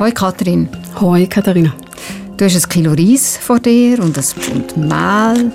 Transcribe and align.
Hoi 0.00 0.12
Kathrin. 0.12 0.66
Hoi 0.98 1.26
Katharina. 1.26 1.74
Du 2.38 2.46
hast 2.46 2.56
ein 2.56 2.68
Kilo 2.70 2.92
Reis 2.92 3.36
vor 3.36 3.58
dir 3.58 3.98
und 3.98 4.16
ein 4.16 4.24
Pfund 4.24 4.74
Mehl. 4.74 5.52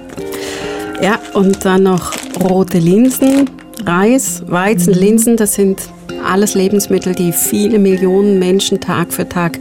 Ja, 1.02 1.18
und 1.34 1.66
dann 1.66 1.82
noch 1.82 2.12
rote 2.40 2.78
Linsen, 2.78 3.50
Reis, 3.88 4.44
Weizen, 4.46 4.94
mhm. 4.94 5.00
Linsen. 5.00 5.38
Das 5.38 5.56
sind 5.56 5.90
alles 6.24 6.54
Lebensmittel, 6.54 7.16
die 7.16 7.32
viele 7.32 7.80
Millionen 7.80 8.38
Menschen 8.38 8.80
Tag 8.80 9.12
für 9.12 9.28
Tag 9.28 9.58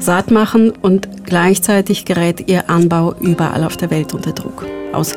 satt 0.00 0.32
machen 0.32 0.72
und 0.82 1.08
gleichzeitig 1.26 2.04
gerät 2.04 2.48
ihr 2.48 2.68
Anbau 2.68 3.14
überall 3.20 3.62
auf 3.62 3.76
der 3.76 3.92
Welt 3.92 4.14
unter 4.14 4.32
Druck. 4.32 4.66
Aus 4.92 5.14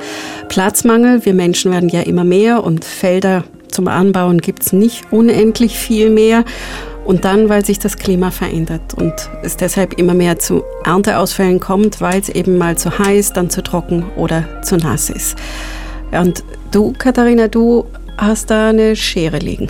Platzmangel, 0.48 1.26
wir 1.26 1.34
Menschen 1.34 1.72
werden 1.72 1.90
ja 1.90 2.02
immer 2.02 2.24
mehr 2.24 2.64
und 2.64 2.86
Felder 2.86 3.46
zum 3.68 3.88
Anbauen 3.88 4.42
gibt 4.42 4.64
es 4.64 4.74
nicht 4.74 5.12
unendlich 5.12 5.78
viel 5.78 6.10
mehr. 6.10 6.46
Und 7.08 7.24
dann, 7.24 7.48
weil 7.48 7.66
sich 7.66 7.80
das 7.80 7.96
Klima 7.96 8.32
verändert 8.32 8.94
und 8.94 9.14
es 9.42 9.56
deshalb 9.56 9.94
immer 9.94 10.14
mehr 10.14 10.40
zu 10.40 10.64
Ernteausfällen 10.84 11.62
kommt, 11.62 12.02
weil 12.02 12.20
es 12.20 12.28
eben 12.28 12.58
mal 12.58 12.78
zu 12.78 13.00
heiß, 13.00 13.32
dann 13.32 13.50
zu 13.50 13.64
trocken 13.64 14.04
oder 14.18 14.44
zu 14.62 14.76
nass 14.76 15.10
ist. 15.10 15.38
Und 16.12 16.44
du, 16.72 16.92
Katharina, 16.92 17.48
du 17.48 17.86
hast 18.18 18.50
da 18.50 18.70
eine 18.70 18.98
Schere 18.98 19.38
liegen. 19.38 19.70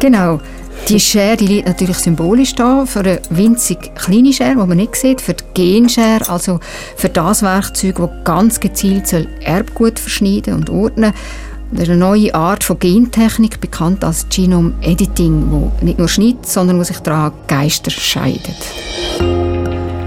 Genau. 0.00 0.40
Die 0.88 0.98
Schere 0.98 1.36
die 1.36 1.46
liegt 1.46 1.68
natürlich 1.68 1.98
symbolisch 1.98 2.54
da 2.54 2.86
für 2.86 3.00
eine 3.00 3.20
winzig 3.28 3.94
kleine 3.94 4.32
Schere, 4.32 4.52
die 4.52 4.66
man 4.66 4.78
nicht 4.78 4.96
sieht, 4.96 5.20
für 5.20 5.34
die 5.34 5.44
Genschere, 5.52 6.26
also 6.30 6.58
für 6.96 7.10
das 7.10 7.42
Werkzeug, 7.42 7.96
das 7.96 8.10
ganz 8.24 8.60
gezielt 8.60 9.12
Erbgut 9.42 9.98
verschneiden 9.98 10.54
und 10.54 10.70
ordnen 10.70 11.12
soll 11.12 11.47
das 11.70 11.82
ist 11.82 11.90
eine 11.90 11.98
neue 11.98 12.34
Art 12.34 12.64
von 12.64 12.78
Gentechnik, 12.78 13.60
bekannt 13.60 14.02
als 14.02 14.26
Genome 14.28 14.74
Editing, 14.80 15.50
wo 15.50 15.72
nicht 15.82 15.98
nur 15.98 16.08
schneidet, 16.08 16.46
sondern 16.46 16.78
wo 16.78 16.82
sich 16.82 16.98
daran 17.00 17.32
Geister 17.46 17.90
scheidet. 17.90 18.56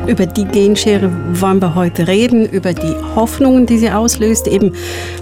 Über 0.08 0.26
die 0.26 0.46
Genschere 0.46 1.12
wollen 1.34 1.62
wir 1.62 1.76
heute 1.76 2.08
reden, 2.08 2.50
über 2.50 2.74
die 2.74 2.96
Hoffnungen, 3.16 3.68
die 3.68 3.78
sie 3.78 3.92
auslöst, 3.92 4.48
eben 4.48 4.74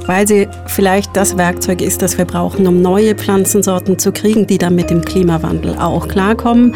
weil 0.05 0.27
sie 0.27 0.47
vielleicht 0.67 1.15
das 1.17 1.37
Werkzeug 1.37 1.81
ist, 1.81 2.01
das 2.01 2.17
wir 2.17 2.25
brauchen, 2.25 2.65
um 2.65 2.81
neue 2.81 3.13
Pflanzensorten 3.13 3.99
zu 3.99 4.11
kriegen, 4.13 4.47
die 4.47 4.57
dann 4.57 4.75
mit 4.75 4.89
dem 4.89 5.01
Klimawandel 5.01 5.75
auch 5.77 6.07
klarkommen. 6.07 6.75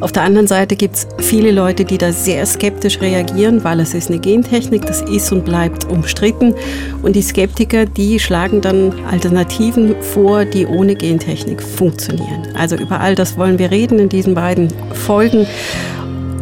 Auf 0.00 0.10
der 0.10 0.24
anderen 0.24 0.48
Seite 0.48 0.74
gibt 0.74 0.96
es 0.96 1.06
viele 1.18 1.52
Leute, 1.52 1.84
die 1.84 1.98
da 1.98 2.10
sehr 2.10 2.44
skeptisch 2.46 3.00
reagieren, 3.00 3.62
weil 3.62 3.78
es 3.78 3.94
ist 3.94 4.10
eine 4.10 4.18
Gentechnik, 4.18 4.84
das 4.86 5.02
ist 5.02 5.30
und 5.30 5.44
bleibt 5.44 5.84
umstritten. 5.84 6.54
Und 7.02 7.14
die 7.14 7.22
Skeptiker, 7.22 7.84
die 7.84 8.18
schlagen 8.18 8.60
dann 8.62 8.92
Alternativen 9.08 9.94
vor, 10.00 10.44
die 10.44 10.66
ohne 10.66 10.96
Gentechnik 10.96 11.62
funktionieren. 11.62 12.48
Also 12.54 12.76
über 12.76 12.98
all 12.98 13.14
das 13.14 13.38
wollen 13.38 13.60
wir 13.60 13.70
reden 13.70 14.00
in 14.00 14.08
diesen 14.08 14.34
beiden 14.34 14.68
Folgen. 14.92 15.46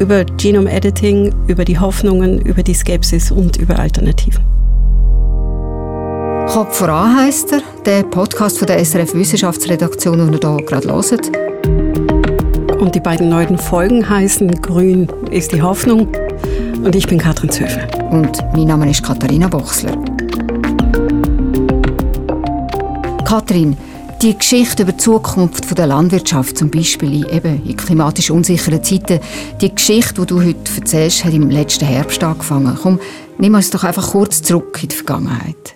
Über 0.01 0.25
Genome 0.25 0.73
Editing, 0.73 1.31
über 1.47 1.67
die 1.67 1.79
Hoffnungen, 1.79 2.41
über 2.41 2.63
die 2.63 2.73
Skepsis 2.73 3.31
und 3.31 3.59
über 3.59 3.79
Alternativen. 3.79 4.43
Kopf 6.49 6.79
voran 6.79 7.19
heisst 7.19 7.53
er, 7.53 7.61
der 7.85 8.03
Podcast 8.05 8.59
von 8.59 8.67
der 8.67 8.83
SRF 8.83 9.15
Wissenschaftsredaktion, 9.15 10.17
den 10.17 10.33
ihr 10.33 10.57
hier 10.57 10.65
gerade 10.65 10.89
hört. 10.89 11.31
Und 12.81 12.95
die 12.95 13.01
beiden 13.01 13.29
neuen 13.29 13.59
Folgen 13.59 14.09
heißen 14.09 14.51
Grün 14.63 15.07
ist 15.31 15.53
die 15.53 15.61
Hoffnung. 15.61 16.09
Und 16.83 16.97
ich 16.97 17.07
bin 17.07 17.19
Katrin 17.19 17.51
Zöfel. 17.51 17.87
Und 18.11 18.39
mein 18.55 18.69
Name 18.69 18.91
ist 18.91 19.03
Katharina 19.03 19.49
Bochsler. 19.49 19.93
Katrin, 23.27 23.77
die 24.23 24.37
Geschichte 24.37 24.83
über 24.83 24.93
die 24.93 24.99
Zukunft 24.99 25.77
der 25.79 25.87
Landwirtschaft, 25.87 26.59
zum 26.59 26.71
Beispiel 26.71 27.25
in, 27.25 27.29
eben 27.31 27.65
in 27.65 27.77
klimatisch 27.77 28.31
unsicheren 28.31 28.85
Zeiten, 28.85 29.21
die 29.61 29.75
Geschichte, 29.75 30.21
die 30.21 30.27
du 30.27 30.43
heute 30.43 30.59
erzählst, 30.77 31.25
hat 31.25 31.33
im 31.33 31.49
letzten 31.49 31.87
Herbst 31.87 32.23
angefangen. 32.23 32.79
Komm, 32.83 33.01
nimm 33.39 33.55
uns 33.55 33.71
doch 33.71 33.83
einfach 33.83 34.11
kurz 34.11 34.43
zurück 34.43 34.79
in 34.83 34.89
die 34.91 34.97
Vergangenheit. 34.97 35.75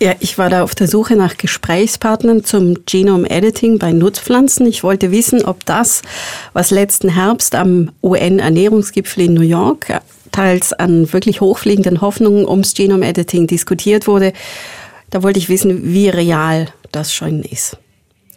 Ja, 0.00 0.12
ich 0.20 0.36
war 0.36 0.50
da 0.50 0.62
auf 0.62 0.74
der 0.74 0.88
Suche 0.88 1.16
nach 1.16 1.38
Gesprächspartnern 1.38 2.44
zum 2.44 2.84
Genome 2.84 3.30
Editing 3.30 3.78
bei 3.78 3.92
Nutzpflanzen. 3.92 4.66
Ich 4.66 4.82
wollte 4.82 5.10
wissen, 5.10 5.44
ob 5.44 5.64
das, 5.64 6.02
was 6.52 6.70
letzten 6.70 7.08
Herbst 7.08 7.54
am 7.54 7.92
UN-Ernährungsgipfel 8.02 9.24
in 9.24 9.34
New 9.34 9.40
York 9.40 9.88
teils 10.34 10.72
an 10.72 11.12
wirklich 11.12 11.40
hochfliegenden 11.40 12.00
Hoffnungen 12.00 12.46
ums 12.46 12.74
Genome 12.74 13.06
Editing 13.06 13.46
diskutiert 13.46 14.06
wurde, 14.06 14.32
da 15.10 15.22
wollte 15.22 15.38
ich 15.38 15.48
wissen, 15.48 15.92
wie 15.92 16.08
real 16.08 16.66
das 16.90 17.14
schon 17.14 17.42
ist. 17.42 17.76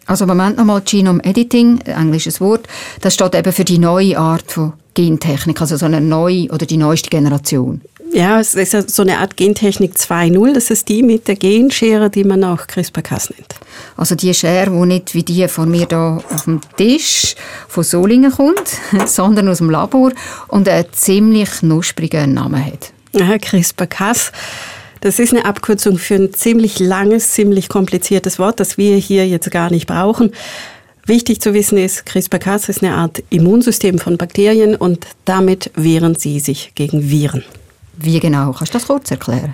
Also 0.06 0.26
Moment 0.26 0.58
nochmal, 0.58 0.82
Genome 0.82 1.24
Editing, 1.24 1.82
englisches 1.82 2.40
Wort, 2.40 2.68
das 3.02 3.16
steht 3.16 3.36
eben 3.36 3.52
für 3.52 3.66
die 3.66 3.80
neue 3.80 4.18
Art 4.18 4.52
von 4.52 4.74
Gentechnik, 4.94 5.60
also 5.60 5.76
so 5.76 5.86
eine 5.86 6.00
neue 6.00 6.48
oder 6.50 6.66
die 6.66 6.78
neueste 6.78 7.10
Generation. 7.10 7.82
Ja, 8.18 8.40
es 8.40 8.56
ist 8.56 8.96
so 8.96 9.04
eine 9.04 9.20
Art 9.20 9.38
Gentechnik 9.38 9.94
2.0. 9.94 10.52
Das 10.56 10.72
ist 10.72 10.90
die 10.90 11.04
mit 11.04 11.28
der 11.28 11.36
Genschere, 11.36 12.10
die 12.10 12.24
man 12.24 12.44
auch 12.44 12.66
CRISPR-Cas 12.66 13.30
nennt. 13.30 13.54
Also 13.96 14.16
die 14.16 14.34
Schere, 14.34 14.72
die 14.72 14.86
nicht 14.88 15.14
wie 15.14 15.22
die 15.22 15.48
von 15.48 15.70
mir 15.70 15.86
da 15.86 16.18
auf 16.32 16.46
dem 16.46 16.60
Tisch 16.78 17.36
von 17.68 17.84
Solingen 17.84 18.32
kommt, 18.32 18.80
sondern 19.06 19.48
aus 19.48 19.60
dem 19.60 19.70
Labor 19.70 20.14
und 20.48 20.68
einen 20.68 20.88
ziemlich 20.94 21.48
knusprigen 21.60 22.34
Namen 22.34 22.66
hat. 22.66 22.92
Ja, 23.14 23.38
CRISPR-Cas. 23.38 24.32
Das 25.02 25.20
ist 25.20 25.32
eine 25.32 25.46
Abkürzung 25.46 26.00
für 26.00 26.16
ein 26.16 26.34
ziemlich 26.34 26.80
langes, 26.80 27.34
ziemlich 27.34 27.70
kompliziertes 27.70 28.40
Wort, 28.40 28.60
das 28.60 28.80
wir 28.80 28.96
hier 28.96 29.28
jetzt 29.28 29.52
gar 29.52 29.70
nicht 29.70 29.86
brauchen. 29.86 30.32
Wichtig 31.06 31.40
zu 31.40 31.54
wissen 31.54 31.78
ist, 31.78 32.08
CRISPR-Cas 32.08 32.68
ist 32.68 32.82
eine 32.82 32.96
Art 32.96 33.22
Immunsystem 33.30 34.00
von 34.00 34.18
Bakterien 34.18 34.76
und 34.76 35.06
damit 35.26 35.70
wehren 35.76 36.16
sie 36.16 36.40
sich 36.40 36.72
gegen 36.74 37.12
Viren. 37.12 37.44
Wie 37.98 38.20
genau? 38.20 38.54
Kannst 38.54 38.74
du 38.74 38.78
das 38.78 38.88
kurz 38.88 39.12
erklären? 39.12 39.54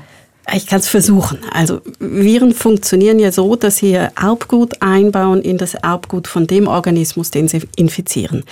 Ich 0.54 0.68
kann 0.68 0.80
es 0.80 0.90
versuchen. 0.90 1.40
Also 1.52 1.80
Viren 2.00 2.54
funktionieren 2.54 3.18
ja 3.18 3.32
so, 3.32 3.56
dass 3.56 3.78
sie 3.78 3.92
ihr 3.92 4.12
Erbgut 4.22 4.82
einbauen 4.82 5.42
in 5.42 5.58
das 5.58 5.74
Erbgut 5.74 6.28
von 6.28 6.48
dem 6.48 6.68
Organismus, 6.68 7.32
den 7.32 7.48
sie 7.48 7.62
infizieren. 7.78 8.44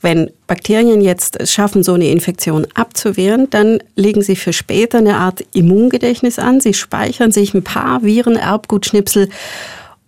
Wenn 0.00 0.30
Bakterien 0.46 1.02
jetzt 1.02 1.46
schaffen, 1.46 1.82
so 1.82 1.92
eine 1.92 2.08
Infektion 2.08 2.66
abzuwehren, 2.72 3.50
dann 3.50 3.82
legen 3.96 4.22
sie 4.22 4.34
für 4.34 4.54
später 4.54 4.96
eine 4.96 5.16
Art 5.16 5.44
Immungedächtnis 5.52 6.38
an. 6.38 6.60
Sie 6.60 6.72
speichern 6.72 7.32
sich 7.32 7.52
ein 7.52 7.64
paar 7.64 8.02
Viren-Erbgutschnipsel 8.02 9.28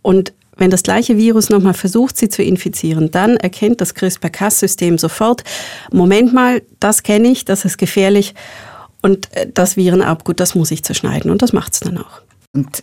und 0.00 0.32
wenn 0.56 0.70
das 0.70 0.82
gleiche 0.82 1.16
Virus 1.16 1.50
nochmal 1.50 1.74
versucht, 1.74 2.16
sie 2.16 2.28
zu 2.28 2.42
infizieren, 2.42 3.10
dann 3.10 3.36
erkennt 3.36 3.80
das 3.80 3.94
CRISPR-Cas-System 3.94 4.98
sofort, 4.98 5.44
Moment 5.90 6.32
mal, 6.32 6.62
das 6.78 7.02
kenne 7.02 7.28
ich, 7.28 7.44
das 7.44 7.64
ist 7.64 7.78
gefährlich 7.78 8.34
und 9.02 9.30
äh, 9.36 9.46
das 9.52 9.76
Virenerbgut, 9.76 10.40
das 10.40 10.54
muss 10.54 10.70
ich 10.70 10.82
zerschneiden 10.82 11.30
und 11.30 11.42
das 11.42 11.52
macht 11.52 11.74
es 11.74 11.80
dann 11.80 11.98
auch. 11.98 12.22
Und 12.54 12.82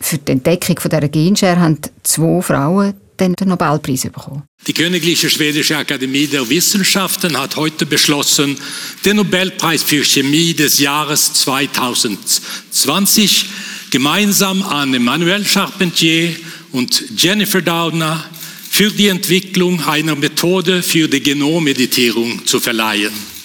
für 0.00 0.18
die 0.18 0.32
Entdeckung 0.32 0.78
von 0.78 0.90
dieser 0.90 1.08
Genschere 1.08 1.60
haben 1.60 1.78
zwei 2.02 2.40
Frauen 2.40 2.94
den 3.18 3.34
Nobelpreis 3.44 4.02
bekommen. 4.02 4.42
Die 4.66 4.74
Königliche 4.74 5.30
Schwedische 5.30 5.76
Akademie 5.76 6.26
der 6.26 6.48
Wissenschaften 6.48 7.38
hat 7.38 7.56
heute 7.56 7.86
beschlossen, 7.86 8.58
den 9.04 9.16
Nobelpreis 9.16 9.82
für 9.82 10.04
Chemie 10.04 10.54
des 10.54 10.78
Jahres 10.78 11.32
2020 11.32 13.46
gemeinsam 13.90 14.62
an 14.62 14.92
Emmanuel 14.92 15.44
Charpentier 15.44 16.36
und 16.72 17.04
Jennifer 17.16 17.62
Doudna 17.62 18.24
für 18.70 18.90
die 18.90 19.08
Entwicklung 19.08 19.82
einer 19.86 20.16
Methode 20.16 20.82
für 20.82 21.08
die 21.08 21.22
Genommeditierung 21.22 22.44
zu 22.44 22.60
verleihen. 22.60 23.35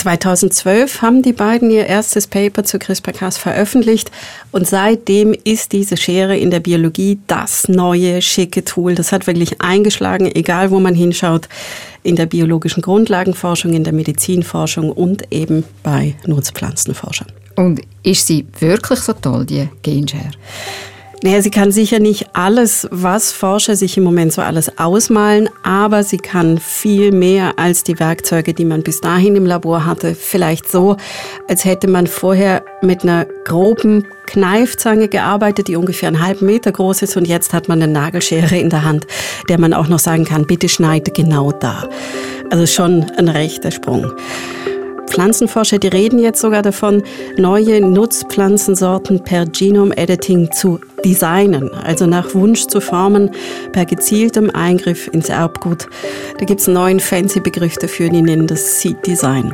2012 0.00 1.02
haben 1.02 1.22
die 1.22 1.34
beiden 1.34 1.70
ihr 1.70 1.86
erstes 1.86 2.26
Paper 2.26 2.64
zu 2.64 2.78
CRISPR-Cas 2.78 3.36
veröffentlicht 3.36 4.10
und 4.50 4.66
seitdem 4.66 5.34
ist 5.44 5.72
diese 5.72 5.98
Schere 5.98 6.38
in 6.38 6.50
der 6.50 6.60
Biologie 6.60 7.18
das 7.26 7.68
neue 7.68 8.22
schicke 8.22 8.64
Tool. 8.64 8.94
Das 8.94 9.12
hat 9.12 9.26
wirklich 9.26 9.60
eingeschlagen, 9.60 10.24
egal 10.34 10.70
wo 10.70 10.80
man 10.80 10.94
hinschaut, 10.94 11.48
in 12.02 12.16
der 12.16 12.24
biologischen 12.24 12.82
Grundlagenforschung, 12.82 13.74
in 13.74 13.84
der 13.84 13.92
Medizinforschung 13.92 14.90
und 14.90 15.30
eben 15.30 15.64
bei 15.82 16.14
Nutzpflanzenforschern. 16.26 17.28
Und 17.56 17.82
ist 18.02 18.26
sie 18.26 18.46
wirklich 18.58 19.00
so 19.00 19.12
toll, 19.12 19.44
die 19.44 19.68
Genschere? 19.82 20.30
Naja, 21.22 21.42
sie 21.42 21.50
kann 21.50 21.70
sicher 21.70 21.98
nicht 21.98 22.30
alles, 22.32 22.88
was 22.90 23.30
Forscher 23.30 23.76
sich 23.76 23.98
im 23.98 24.04
Moment 24.04 24.32
so 24.32 24.40
alles 24.40 24.78
ausmalen, 24.78 25.50
aber 25.62 26.02
sie 26.02 26.16
kann 26.16 26.56
viel 26.56 27.12
mehr 27.12 27.58
als 27.58 27.84
die 27.84 28.00
Werkzeuge, 28.00 28.54
die 28.54 28.64
man 28.64 28.82
bis 28.82 29.02
dahin 29.02 29.36
im 29.36 29.44
Labor 29.44 29.84
hatte. 29.84 30.14
Vielleicht 30.14 30.70
so, 30.70 30.96
als 31.46 31.66
hätte 31.66 31.88
man 31.88 32.06
vorher 32.06 32.64
mit 32.80 33.02
einer 33.02 33.26
groben 33.44 34.06
Kneifzange 34.24 35.08
gearbeitet, 35.08 35.68
die 35.68 35.76
ungefähr 35.76 36.08
einen 36.08 36.24
halben 36.24 36.46
Meter 36.46 36.72
groß 36.72 37.02
ist 37.02 37.18
und 37.18 37.28
jetzt 37.28 37.52
hat 37.52 37.68
man 37.68 37.82
eine 37.82 37.92
Nagelschere 37.92 38.56
in 38.56 38.70
der 38.70 38.84
Hand, 38.84 39.06
der 39.50 39.60
man 39.60 39.74
auch 39.74 39.88
noch 39.88 39.98
sagen 39.98 40.24
kann, 40.24 40.46
bitte 40.46 40.70
schneide 40.70 41.10
genau 41.10 41.52
da. 41.52 41.86
Also 42.50 42.64
schon 42.64 43.04
ein 43.18 43.28
rechter 43.28 43.70
Sprung. 43.70 44.10
Pflanzenforscher, 45.10 45.78
die 45.78 45.88
reden 45.88 46.18
jetzt 46.18 46.40
sogar 46.40 46.62
davon, 46.62 47.02
neue 47.36 47.80
Nutzpflanzensorten 47.80 49.22
per 49.24 49.44
Genome 49.46 49.96
Editing 49.96 50.50
zu 50.52 50.80
designen, 51.04 51.70
also 51.74 52.06
nach 52.06 52.34
Wunsch 52.34 52.66
zu 52.66 52.80
formen, 52.80 53.30
per 53.72 53.84
gezieltem 53.84 54.50
Eingriff 54.50 55.08
ins 55.08 55.28
Erbgut. 55.28 55.88
Da 56.38 56.44
gibt 56.44 56.60
es 56.60 56.68
einen 56.68 56.74
neuen 56.74 57.00
fancy 57.00 57.40
Begriff 57.40 57.76
dafür, 57.76 58.08
die 58.08 58.22
nennen 58.22 58.46
das 58.46 58.80
Seed 58.80 59.04
Design. 59.06 59.52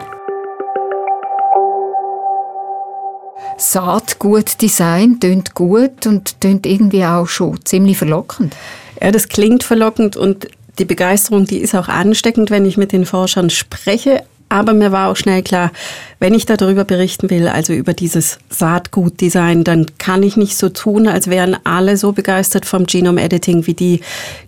Saatgutdesign 3.57 5.19
tönt 5.19 5.55
gut 5.55 6.07
und 6.07 6.41
tönt 6.41 6.67
irgendwie 6.67 7.05
auch 7.05 7.27
schon 7.27 7.59
ziemlich 7.65 7.97
verlockend. 7.97 8.55
Ja, 9.01 9.11
das 9.11 9.29
klingt 9.29 9.65
verlockend 9.65 10.17
und 10.17 10.49
die 10.79 10.85
Begeisterung, 10.85 11.47
die 11.47 11.59
ist 11.59 11.75
auch 11.75 11.89
ansteckend, 11.89 12.51
wenn 12.51 12.67
ich 12.67 12.77
mit 12.77 12.93
den 12.93 13.07
Forschern 13.07 13.49
spreche. 13.49 14.23
Aber 14.49 14.75
mir 14.75 14.93
war 14.93 15.11
auch 15.11 15.17
schnell 15.17 15.43
klar, 15.43 15.73
wenn 16.21 16.33
ich 16.33 16.47
darüber 16.47 16.85
berichten 16.85 17.31
will, 17.31 17.49
also 17.49 17.73
über 17.73 17.95
dieses 17.95 18.39
Saatgutdesign, 18.49 19.65
dann 19.65 19.87
kann 19.99 20.23
ich 20.23 20.37
nicht 20.37 20.57
so 20.57 20.69
tun, 20.69 21.09
als 21.09 21.29
wären 21.29 21.57
alle 21.65 21.97
so 21.97 22.13
begeistert 22.13 22.65
vom 22.65 22.87
Genome 22.87 23.23
Editing 23.23 23.67
wie 23.67 23.75
die, 23.75 24.01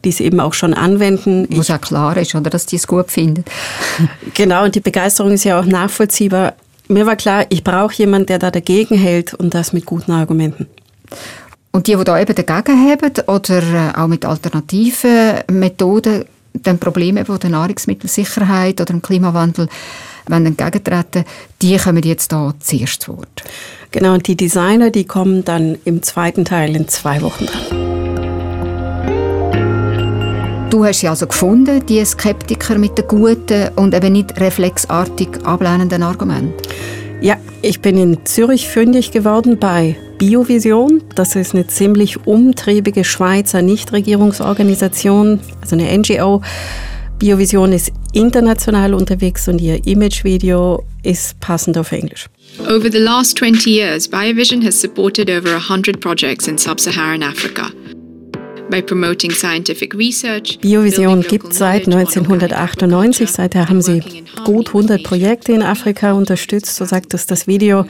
die 0.04 0.08
es 0.10 0.20
eben 0.20 0.38
auch 0.38 0.54
schon 0.54 0.72
anwenden. 0.72 1.48
Wo 1.50 1.60
es 1.60 1.68
ja 1.68 1.78
klar 1.78 2.16
ist, 2.16 2.34
oder, 2.34 2.48
dass 2.48 2.66
die 2.66 2.76
es 2.76 2.86
gut 2.86 3.10
finden. 3.10 3.44
Genau, 4.34 4.64
und 4.64 4.74
die 4.74 4.80
Begeisterung 4.80 5.32
ist 5.32 5.44
ja 5.44 5.58
auch 5.58 5.64
nachvollziehbar. 5.64 6.54
Mir 6.86 7.06
war 7.06 7.16
klar, 7.16 7.44
ich 7.48 7.64
brauche 7.64 7.94
jemanden, 7.94 8.26
der 8.26 8.38
da 8.38 8.50
dagegen 8.50 8.96
hält 8.96 9.34
und 9.34 9.52
das 9.54 9.72
mit 9.72 9.84
guten 9.84 10.12
Argumenten. 10.12 10.66
Und 11.72 11.86
die, 11.86 11.96
die 11.96 12.04
da 12.04 12.20
eben 12.20 12.34
dagegen 12.34 12.90
haben 12.90 13.12
oder 13.26 13.62
äh, 13.62 13.98
auch 13.98 14.06
mit 14.06 14.24
alternativen 14.24 15.42
Methoden 15.50 16.24
den 16.62 16.78
Problemen 16.78 17.24
die 17.24 17.38
der 17.38 17.50
Nahrungsmittelsicherheit 17.50 18.80
oder 18.80 18.86
dem 18.86 19.02
Klimawandel 19.02 19.68
entgegentreten, 20.30 21.24
die 21.62 21.76
kommen 21.78 22.02
jetzt 22.02 22.32
da 22.32 22.52
zuerst 22.60 23.02
zu 23.02 23.16
Wort. 23.16 23.42
Genau, 23.90 24.14
und 24.14 24.26
die 24.26 24.36
Designer, 24.36 24.90
die 24.90 25.04
kommen 25.04 25.44
dann 25.44 25.78
im 25.84 26.02
zweiten 26.02 26.44
Teil 26.44 26.76
in 26.76 26.88
zwei 26.88 27.22
Wochen 27.22 27.46
dran. 27.46 27.98
Du 30.70 30.84
hast 30.84 31.00
sie 31.00 31.08
also 31.08 31.26
gefunden, 31.26 31.84
die 31.86 32.04
Skeptiker 32.04 32.76
mit 32.76 32.98
den 32.98 33.08
guten 33.08 33.68
und 33.76 33.94
eben 33.94 34.12
nicht 34.12 34.38
reflexartig 34.38 35.28
ablehnenden 35.44 36.02
Argumenten? 36.02 36.52
Ja, 37.22 37.36
ich 37.62 37.80
bin 37.80 37.96
in 37.96 38.26
Zürich 38.26 38.68
fündig 38.68 39.10
geworden 39.10 39.58
bei 39.58 39.96
Biovision. 40.18 41.02
Das 41.14 41.36
ist 41.36 41.54
eine 41.54 41.66
ziemlich 41.68 42.26
umtriebige 42.26 43.04
Schweizer 43.04 43.62
Nichtregierungsorganisation, 43.62 45.40
also 45.60 45.76
eine 45.76 45.96
NGO. 45.96 46.42
Biovision 47.18 47.72
ist 47.72 47.92
international 48.12 48.94
unterwegs 48.94 49.48
und 49.48 49.60
ihr 49.60 49.86
Imagevideo 49.86 50.84
ist 51.02 51.38
passend 51.40 51.78
auf 51.78 51.92
Englisch. 51.92 52.26
Over 52.60 52.90
the 52.90 52.98
last 52.98 53.38
20 53.38 53.66
years, 53.66 54.08
Biovision 54.08 54.64
has 54.64 54.80
supported 54.80 55.28
over 55.30 55.56
100 55.56 56.00
projects 56.00 56.46
in 56.46 56.58
sub-Saharan 56.58 57.22
Africa. 57.22 57.70
Biovision 60.60 61.22
gibt 61.22 61.54
seit 61.54 61.86
1998. 61.86 63.30
Seither 63.30 63.68
haben 63.68 63.80
sie 63.80 64.02
gut 64.44 64.68
100 64.68 65.02
Projekte 65.02 65.52
in 65.52 65.62
Afrika 65.62 66.12
unterstützt, 66.12 66.76
so 66.76 66.84
sagt 66.84 67.14
es 67.14 67.26
das 67.26 67.46
Video. 67.46 67.86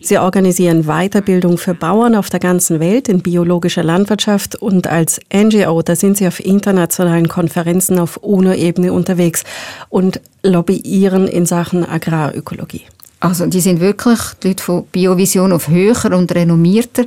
Sie 0.00 0.18
organisieren 0.18 0.84
Weiterbildung 0.84 1.58
für 1.58 1.74
Bauern 1.74 2.14
auf 2.14 2.30
der 2.30 2.40
ganzen 2.40 2.80
Welt 2.80 3.08
in 3.08 3.20
biologischer 3.20 3.82
Landwirtschaft 3.82 4.56
und 4.56 4.86
als 4.86 5.20
NGO, 5.32 5.82
da 5.82 5.94
sind 5.94 6.16
sie 6.16 6.26
auf 6.26 6.40
internationalen 6.40 7.28
Konferenzen 7.28 7.98
auf 7.98 8.16
UNO-Ebene 8.16 8.92
unterwegs 8.92 9.44
und 9.90 10.20
lobbyieren 10.42 11.28
in 11.28 11.44
Sachen 11.44 11.84
Agrarökologie. 11.84 12.82
Also 13.20 13.46
die 13.46 13.60
sind 13.60 13.80
wirklich 13.80 14.18
die 14.42 14.48
Leute 14.48 14.62
von 14.62 14.84
Biovision 14.86 15.52
auf 15.52 15.68
höher 15.68 16.12
und 16.12 16.34
renommierter 16.34 17.04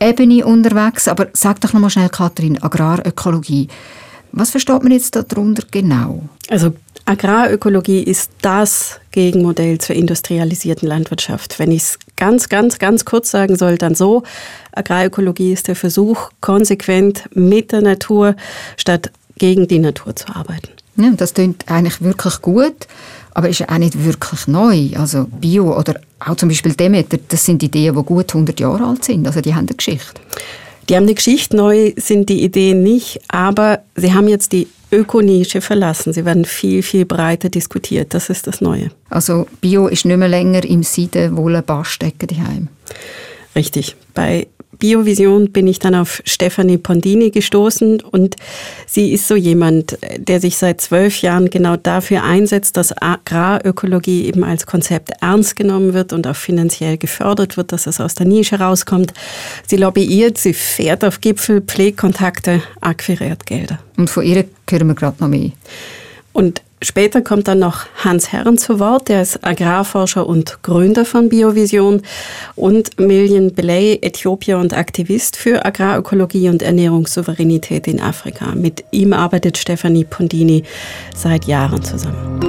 Ebene 0.00 0.44
unterwegs. 0.44 1.08
Aber 1.08 1.28
sag 1.32 1.60
doch 1.60 1.72
nochmal 1.72 1.90
schnell, 1.90 2.08
Kathrin, 2.08 2.62
Agrarökologie. 2.62 3.68
Was 4.32 4.50
versteht 4.50 4.82
man 4.82 4.92
jetzt 4.92 5.14
darunter 5.16 5.64
genau? 5.70 6.22
Also 6.48 6.72
Agrarökologie 7.04 8.02
ist 8.02 8.30
das 8.42 9.00
Gegenmodell 9.10 9.78
zur 9.78 9.96
industrialisierten 9.96 10.88
Landwirtschaft. 10.88 11.58
Wenn 11.58 11.72
ich 11.72 11.82
es 11.82 11.98
ganz, 12.16 12.48
ganz, 12.48 12.78
ganz 12.78 13.04
kurz 13.04 13.30
sagen 13.30 13.56
soll, 13.56 13.78
dann 13.78 13.94
so. 13.94 14.22
Agrarökologie 14.72 15.52
ist 15.52 15.68
der 15.68 15.76
Versuch, 15.76 16.30
konsequent 16.40 17.24
mit 17.34 17.72
der 17.72 17.82
Natur 17.82 18.36
statt 18.76 19.10
gegen 19.38 19.66
die 19.66 19.80
Natur 19.80 20.14
zu 20.14 20.28
arbeiten. 20.28 20.68
Ja, 20.96 21.10
das 21.16 21.34
klingt 21.34 21.68
eigentlich 21.68 22.00
wirklich 22.02 22.42
gut, 22.42 22.86
aber 23.34 23.48
ist 23.48 23.68
auch 23.68 23.78
nicht 23.78 24.04
wirklich 24.04 24.46
neu. 24.46 24.90
Also 24.96 25.26
Bio 25.40 25.76
oder 25.76 26.00
auch 26.18 26.36
zum 26.36 26.48
Beispiel 26.48 26.74
Demeter, 26.74 27.18
das 27.28 27.44
sind 27.44 27.62
Ideen, 27.62 27.94
die 27.94 28.02
gut 28.02 28.34
100 28.34 28.58
Jahre 28.60 28.84
alt 28.84 29.04
sind. 29.04 29.26
Also 29.26 29.40
die 29.40 29.54
haben 29.54 29.66
eine 29.66 29.76
Geschichte. 29.76 30.20
Die 30.88 30.96
haben 30.96 31.04
eine 31.04 31.14
Geschichte, 31.14 31.56
neu 31.56 31.92
sind 31.96 32.28
die 32.28 32.42
Ideen 32.42 32.82
nicht, 32.82 33.20
aber 33.28 33.80
sie 33.94 34.12
haben 34.12 34.26
jetzt 34.26 34.52
die 34.52 34.66
Ökonische 34.92 35.60
verlassen. 35.60 36.12
Sie 36.12 36.24
werden 36.24 36.44
viel, 36.44 36.82
viel 36.82 37.04
breiter 37.04 37.48
diskutiert. 37.48 38.12
Das 38.12 38.28
ist 38.28 38.46
das 38.46 38.60
Neue. 38.60 38.90
Also 39.08 39.46
Bio 39.60 39.86
ist 39.86 40.04
nicht 40.04 40.16
mehr 40.16 40.28
länger 40.28 40.64
im 40.64 40.82
Seiden 40.82 41.36
wohl 41.36 41.62
Bastdecken 41.62 42.26
daheim. 42.28 42.68
Richtig. 43.54 43.94
Bei 44.14 44.48
Biovision 44.80 45.52
bin 45.52 45.68
ich 45.68 45.78
dann 45.78 45.94
auf 45.94 46.20
Stefanie 46.24 46.78
Pondini 46.78 47.30
gestoßen 47.30 48.00
und 48.00 48.34
sie 48.86 49.12
ist 49.12 49.28
so 49.28 49.36
jemand, 49.36 49.96
der 50.16 50.40
sich 50.40 50.56
seit 50.56 50.80
zwölf 50.80 51.22
Jahren 51.22 51.50
genau 51.50 51.76
dafür 51.76 52.24
einsetzt, 52.24 52.76
dass 52.76 53.00
Agrarökologie 53.00 54.26
eben 54.26 54.42
als 54.42 54.66
Konzept 54.66 55.12
ernst 55.20 55.54
genommen 55.54 55.94
wird 55.94 56.12
und 56.12 56.26
auch 56.26 56.34
finanziell 56.34 56.96
gefördert 56.96 57.56
wird, 57.56 57.70
dass 57.70 57.86
es 57.86 58.00
aus 58.00 58.14
der 58.16 58.26
Nische 58.26 58.58
rauskommt. 58.58 59.12
Sie 59.66 59.76
lobbyiert, 59.76 60.38
sie 60.38 60.54
fährt 60.54 61.04
auf 61.04 61.20
Gipfel, 61.20 61.60
pflegt 61.60 61.98
Kontakte, 61.98 62.62
akquiriert 62.80 63.46
Gelder. 63.46 63.78
Und 63.96 64.10
von 64.10 64.24
ihr 64.24 64.46
hören 64.68 64.88
wir 64.88 64.94
gerade 64.94 65.16
noch 65.20 65.28
mehr. 65.28 65.52
Und 66.32 66.62
Später 66.82 67.20
kommt 67.20 67.46
dann 67.46 67.58
noch 67.58 67.84
Hans 68.04 68.32
Herren 68.32 68.56
zu 68.56 68.80
Wort, 68.80 69.10
der 69.10 69.20
ist 69.20 69.44
Agrarforscher 69.44 70.26
und 70.26 70.62
Gründer 70.62 71.04
von 71.04 71.28
Biovision 71.28 72.00
und 72.56 72.98
Million 72.98 73.52
Belay, 73.52 73.98
Äthiopier 74.00 74.56
und 74.56 74.72
Aktivist 74.72 75.36
für 75.36 75.66
Agrarökologie 75.66 76.48
und 76.48 76.62
Ernährungssouveränität 76.62 77.86
in 77.86 78.00
Afrika. 78.00 78.54
Mit 78.54 78.82
ihm 78.92 79.12
arbeitet 79.12 79.58
Stefanie 79.58 80.04
Pondini 80.04 80.64
seit 81.14 81.44
Jahren 81.44 81.82
zusammen. 81.82 82.40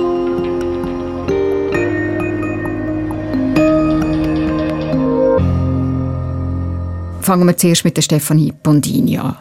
Fangen 7.22 7.46
wir 7.46 7.58
zuerst 7.58 7.84
mit 7.84 7.98
der 7.98 8.02
Stefanie 8.02 8.54
Pondini 8.64 9.18
an. 9.18 9.36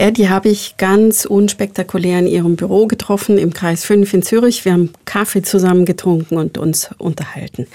Ja, 0.00 0.10
die 0.10 0.30
habe 0.30 0.48
ich 0.48 0.78
ganz 0.78 1.26
unspektakulär 1.26 2.20
in 2.20 2.26
ihrem 2.26 2.56
Büro 2.56 2.86
getroffen, 2.86 3.36
im 3.36 3.52
Kreis 3.52 3.84
5 3.84 4.14
in 4.14 4.22
Zürich. 4.22 4.64
Wir 4.64 4.72
haben 4.72 4.94
Kaffee 5.04 5.42
zusammen 5.42 5.84
getrunken 5.84 6.38
und 6.38 6.56
uns 6.56 6.88
unterhalten. 6.96 7.66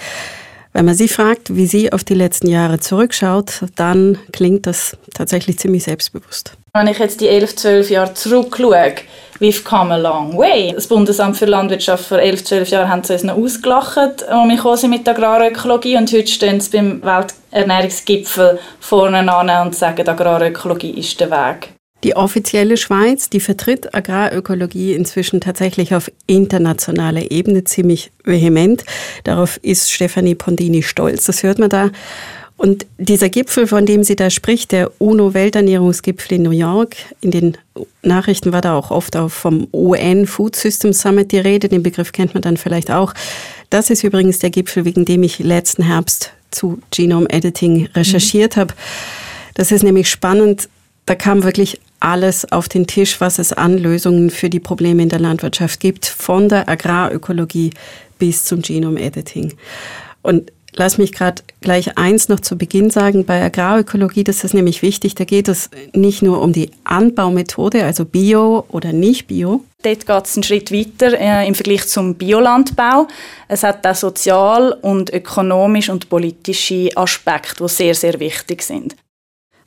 Wenn 0.73 0.85
man 0.85 0.95
sie 0.95 1.07
fragt, 1.07 1.55
wie 1.55 1.67
sie 1.67 1.93
auf 1.93 2.03
die 2.03 2.15
letzten 2.15 2.47
Jahre 2.47 2.79
zurückschaut, 2.79 3.65
dann 3.75 4.17
klingt 4.33 4.65
das 4.65 4.97
tatsächlich 5.13 5.59
ziemlich 5.59 5.83
selbstbewusst. 5.83 6.57
Wenn 6.73 6.87
ich 6.87 6.97
jetzt 6.97 7.21
die 7.21 7.27
11, 7.27 7.57
12 7.57 7.89
Jahre 7.91 8.13
zurückschaue, 8.15 8.95
we've 9.39 9.63
come 9.63 9.93
a 9.93 9.97
long 9.97 10.35
way. 10.35 10.71
Das 10.73 10.87
Bundesamt 10.87 11.37
für 11.37 11.45
Landwirtschaft 11.45 12.05
vor 12.05 12.17
11, 12.17 12.43
12 12.43 12.69
Jahren 12.69 12.89
haben 12.89 13.03
sie 13.03 13.13
uns 13.13 13.23
noch 13.23 13.37
ausgelacht, 13.37 14.25
wir 14.27 14.77
sind 14.77 14.89
mit 14.89 15.05
der 15.05 15.13
Agrarökologie 15.13 15.95
und 15.95 16.11
heute 16.11 16.25
stehen 16.25 16.59
sie 16.59 16.71
beim 16.71 17.03
Welternährungsgipfel 17.03 18.57
vorne 18.79 19.31
an 19.31 19.67
und 19.67 19.75
sagen, 19.75 20.09
Agrarökologie 20.09 20.99
ist 20.99 21.19
der 21.19 21.29
Weg. 21.29 21.74
Die 22.05 22.15
offizielle 22.15 22.77
Schweiz, 22.77 23.31
die 23.31 23.39
vertritt 23.39 23.95
Agrarökologie 23.95 24.93
inzwischen 24.93 25.41
tatsächlich 25.41 25.95
auf 25.95 26.11
internationaler 26.27 27.31
Ebene 27.31 27.63
ziemlich 27.63 28.11
vehement. 28.23 28.85
Darauf 29.23 29.57
ist 29.63 29.91
Stefanie 29.91 30.35
Pondini 30.35 30.83
stolz, 30.83 31.25
das 31.25 31.41
hört 31.41 31.57
man 31.57 31.71
da. 31.71 31.89
Und 32.57 32.85
dieser 32.99 33.29
Gipfel, 33.29 33.65
von 33.65 33.87
dem 33.87 34.03
sie 34.03 34.15
da 34.15 34.29
spricht, 34.29 34.71
der 34.71 34.91
UNO-Welternährungsgipfel 35.01 36.33
in 36.33 36.43
New 36.43 36.51
York, 36.51 36.95
in 37.21 37.31
den 37.31 37.57
Nachrichten 38.03 38.53
war 38.53 38.61
da 38.61 38.77
auch 38.77 38.91
oft 38.91 39.17
auch 39.17 39.31
vom 39.31 39.67
UN 39.73 40.27
Food 40.27 40.55
System 40.55 40.93
Summit 40.93 41.31
die 41.31 41.39
Rede, 41.39 41.69
den 41.69 41.81
Begriff 41.81 42.11
kennt 42.11 42.35
man 42.35 42.43
dann 42.43 42.57
vielleicht 42.57 42.91
auch. 42.91 43.15
Das 43.71 43.89
ist 43.89 44.03
übrigens 44.03 44.37
der 44.37 44.51
Gipfel, 44.51 44.85
wegen 44.85 45.05
dem 45.05 45.23
ich 45.23 45.39
letzten 45.39 45.81
Herbst 45.81 46.33
zu 46.51 46.77
Genome 46.91 47.27
Editing 47.31 47.89
recherchiert 47.95 48.57
mhm. 48.57 48.59
habe. 48.59 48.73
Das 49.55 49.71
ist 49.71 49.83
nämlich 49.83 50.07
spannend. 50.07 50.69
Da 51.05 51.13
kam 51.13 51.43
wirklich 51.43 51.79
alles 51.99 52.51
auf 52.51 52.67
den 52.67 52.87
Tisch, 52.87 53.21
was 53.21 53.39
es 53.39 53.53
an 53.53 53.77
Lösungen 53.77 54.29
für 54.29 54.49
die 54.49 54.59
Probleme 54.59 55.03
in 55.03 55.09
der 55.09 55.19
Landwirtschaft 55.19 55.79
gibt, 55.79 56.05
von 56.05 56.49
der 56.49 56.67
Agrarökologie 56.67 57.71
bis 58.17 58.45
zum 58.45 58.61
Genome-Editing. 58.61 59.53
Und 60.21 60.51
lass 60.73 60.97
mich 60.97 61.11
gerade 61.11 61.43
gleich 61.61 61.97
eins 61.97 62.27
noch 62.27 62.39
zu 62.39 62.57
Beginn 62.57 62.89
sagen. 62.89 63.25
Bei 63.25 63.43
Agrarökologie, 63.43 64.23
das 64.23 64.43
ist 64.43 64.53
nämlich 64.53 64.81
wichtig, 64.81 65.13
da 65.15 65.25
geht 65.25 65.47
es 65.47 65.69
nicht 65.93 66.21
nur 66.21 66.41
um 66.41 66.53
die 66.53 66.71
Anbaumethode, 66.83 67.83
also 67.83 68.05
Bio 68.05 68.65
oder 68.69 68.91
nicht 68.91 69.27
Bio. 69.27 69.63
Dort 69.83 70.07
geht 70.07 70.25
es 70.25 70.35
einen 70.35 70.43
Schritt 70.43 70.71
weiter 70.71 71.19
äh, 71.19 71.47
im 71.47 71.53
Vergleich 71.53 71.87
zum 71.87 72.15
Biolandbau. 72.15 73.07
Es 73.47 73.61
hat 73.61 73.85
auch 73.85 73.95
sozial 73.95 74.73
und 74.81 75.13
ökonomisch 75.13 75.89
und 75.89 76.09
politische 76.09 76.89
Aspekte, 76.95 77.63
die 77.63 77.69
sehr, 77.69 77.93
sehr 77.93 78.19
wichtig 78.19 78.63
sind. 78.63 78.95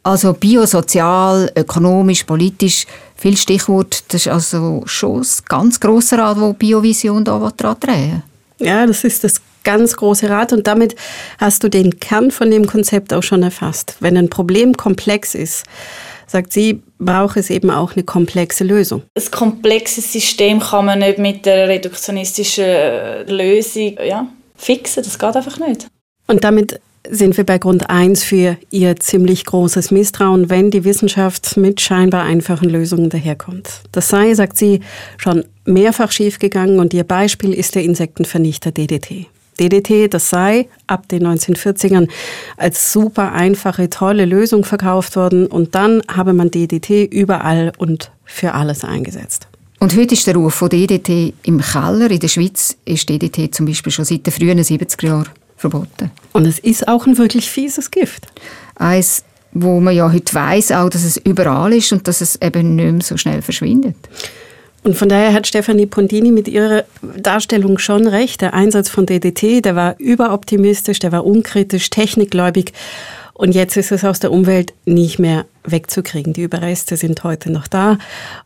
Also 0.08 0.32
biosozial, 0.32 1.52
ökonomisch, 1.54 2.24
politisch, 2.24 2.86
viel 3.14 3.36
Stichwort. 3.36 4.04
Das 4.08 4.22
ist 4.22 4.32
also 4.32 4.82
schon 4.86 5.20
ein 5.20 5.26
ganz 5.50 5.78
grosser 5.78 6.16
Rad, 6.18 6.40
wo 6.40 6.54
Biovision 6.54 7.26
da 7.26 7.52
daran 7.54 7.76
drehen 7.78 8.22
Ja, 8.58 8.86
das 8.86 9.04
ist 9.04 9.22
das 9.22 9.42
ganz 9.64 9.94
große 9.94 10.30
Rad 10.30 10.54
und 10.54 10.66
damit 10.66 10.96
hast 11.36 11.62
du 11.62 11.68
den 11.68 12.00
Kern 12.00 12.30
von 12.30 12.50
dem 12.50 12.66
Konzept 12.66 13.12
auch 13.12 13.22
schon 13.22 13.42
erfasst. 13.42 13.96
Wenn 14.00 14.16
ein 14.16 14.30
Problem 14.30 14.74
komplex 14.78 15.34
ist, 15.34 15.64
sagt 16.26 16.54
sie, 16.54 16.80
braucht 16.98 17.36
es 17.36 17.50
eben 17.50 17.70
auch 17.70 17.92
eine 17.92 18.02
komplexe 18.02 18.64
Lösung. 18.64 19.02
Ein 19.14 19.30
komplexes 19.30 20.10
System 20.10 20.60
kann 20.60 20.86
man 20.86 21.00
nicht 21.00 21.18
mit 21.18 21.44
der 21.44 21.68
reduktionistischen 21.68 23.26
Lösung 23.26 23.98
ja, 24.02 24.26
fixen. 24.56 25.02
Das 25.02 25.18
geht 25.18 25.36
einfach 25.36 25.58
nicht. 25.58 25.86
Und 26.28 26.44
damit 26.44 26.80
sind 27.10 27.36
wir 27.36 27.44
bei 27.44 27.58
Grund 27.58 27.90
1 27.90 28.24
für 28.24 28.56
ihr 28.70 28.96
ziemlich 28.96 29.44
großes 29.44 29.90
Misstrauen, 29.90 30.50
wenn 30.50 30.70
die 30.70 30.84
Wissenschaft 30.84 31.56
mit 31.56 31.80
scheinbar 31.80 32.24
einfachen 32.24 32.68
Lösungen 32.68 33.10
daherkommt. 33.10 33.82
Das 33.92 34.08
sei, 34.08 34.34
sagt 34.34 34.56
sie, 34.56 34.80
schon 35.16 35.44
mehrfach 35.64 36.12
schiefgegangen 36.12 36.78
und 36.78 36.94
ihr 36.94 37.04
Beispiel 37.04 37.52
ist 37.52 37.74
der 37.74 37.84
Insektenvernichter 37.84 38.72
DDT. 38.72 39.26
DDT, 39.58 40.12
das 40.12 40.30
sei 40.30 40.68
ab 40.86 41.08
den 41.08 41.26
1940ern 41.26 42.08
als 42.56 42.92
super 42.92 43.32
einfache, 43.32 43.90
tolle 43.90 44.24
Lösung 44.24 44.64
verkauft 44.64 45.16
worden 45.16 45.46
und 45.46 45.74
dann 45.74 46.02
habe 46.08 46.32
man 46.32 46.50
DDT 46.50 47.04
überall 47.04 47.72
und 47.78 48.12
für 48.24 48.54
alles 48.54 48.84
eingesetzt. 48.84 49.48
Und 49.80 49.96
heute 49.96 50.14
ist 50.14 50.26
der 50.26 50.34
Ruf 50.34 50.54
von 50.54 50.68
DDT 50.68 51.34
im 51.44 51.60
Keller. 51.60 52.10
In 52.10 52.18
der 52.18 52.28
Schweiz 52.28 52.76
ist 52.84 53.08
DDT 53.08 53.54
zum 53.54 53.66
Beispiel 53.66 53.92
schon 53.92 54.04
seit 54.04 54.26
den 54.26 54.32
frühen 54.32 54.58
70er 54.58 55.06
Jahren 55.06 55.28
verboten. 55.58 56.10
Und 56.32 56.46
es 56.46 56.58
ist 56.58 56.88
auch 56.88 57.06
ein 57.06 57.18
wirklich 57.18 57.50
fieses 57.50 57.90
Gift. 57.90 58.26
Eins, 58.76 59.24
wo 59.52 59.80
man 59.80 59.94
ja 59.94 60.10
heute 60.10 60.32
weiß, 60.32 60.72
auch, 60.72 60.88
dass 60.88 61.04
es 61.04 61.18
überall 61.18 61.74
ist 61.74 61.92
und 61.92 62.08
dass 62.08 62.20
es 62.20 62.40
eben 62.40 62.76
nicht 62.76 62.92
mehr 62.92 63.02
so 63.02 63.16
schnell 63.16 63.42
verschwindet. 63.42 63.96
Und 64.84 64.96
von 64.96 65.08
daher 65.08 65.32
hat 65.32 65.46
Stefanie 65.46 65.86
Pondini 65.86 66.30
mit 66.30 66.48
ihrer 66.48 66.84
Darstellung 67.16 67.78
schon 67.78 68.06
recht. 68.06 68.40
Der 68.40 68.54
Einsatz 68.54 68.88
von 68.88 69.04
DDT, 69.04 69.64
der 69.64 69.74
war 69.74 69.96
überoptimistisch, 69.98 71.00
der 71.00 71.12
war 71.12 71.26
unkritisch, 71.26 71.90
technikgläubig. 71.90 72.72
Und 73.34 73.54
jetzt 73.54 73.76
ist 73.76 73.92
es 73.92 74.04
aus 74.04 74.18
der 74.18 74.32
Umwelt 74.32 74.72
nicht 74.84 75.18
mehr 75.18 75.44
wegzukriegen. 75.64 76.32
Die 76.32 76.42
Überreste 76.42 76.96
sind 76.96 77.22
heute 77.22 77.52
noch 77.52 77.66
da. 77.66 77.98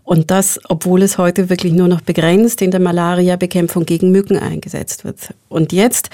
Und 0.04 0.31
das, 0.31 0.59
obwohl 0.69 1.02
es 1.02 1.16
heute 1.16 1.49
wirklich 1.49 1.73
nur 1.73 1.88
noch 1.88 2.00
begrenzt 2.00 2.61
in 2.61 2.71
der 2.71 2.81
Malaria-Bekämpfung 2.81 3.87
gegen 3.87 4.11
Mücken 4.11 4.38
eingesetzt 4.38 5.04
wird. 5.04 5.35
Und 5.49 5.73
jetzt 5.73 6.11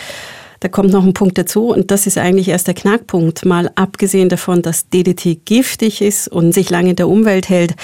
da 0.61 0.69
kommt 0.69 0.91
noch 0.91 1.05
ein 1.05 1.15
Punkt 1.15 1.38
dazu 1.38 1.69
und 1.69 1.91
das 1.91 2.07
ist 2.07 2.19
eigentlich 2.19 2.49
erst 2.49 2.67
der 2.67 2.75
Knackpunkt. 2.75 3.45
Mal 3.45 3.71
abgesehen 3.75 4.29
davon, 4.29 4.62
dass 4.62 4.88
DDT 4.88 5.45
giftig 5.45 6.03
ist 6.03 6.29
und 6.29 6.53
sich 6.53 6.71
lange 6.71 6.91
in 6.91 6.97
der 6.97 7.09
Umwelt 7.09 7.49
hält. 7.49 7.75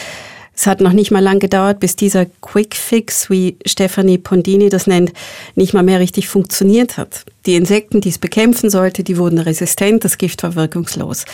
Es 0.56 0.66
hat 0.66 0.80
noch 0.80 0.92
nicht 0.92 1.10
mal 1.10 1.22
lang 1.22 1.40
gedauert, 1.40 1.80
bis 1.80 1.96
dieser 1.96 2.26
Quick 2.26 2.76
Fix, 2.76 3.28
wie 3.28 3.56
Stefanie 3.66 4.18
Pondini 4.18 4.68
das 4.68 4.86
nennt, 4.86 5.12
nicht 5.56 5.74
mal 5.74 5.82
mehr 5.82 5.98
richtig 5.98 6.28
funktioniert 6.28 6.96
hat. 6.96 7.24
Die 7.44 7.56
Insekten, 7.56 8.00
die 8.00 8.10
es 8.10 8.18
bekämpfen 8.18 8.70
sollte, 8.70 9.02
die 9.02 9.18
wurden 9.18 9.38
resistent, 9.38 10.04
das 10.04 10.16
Gift 10.16 10.44
war 10.44 10.54
wirkungslos. 10.54 11.24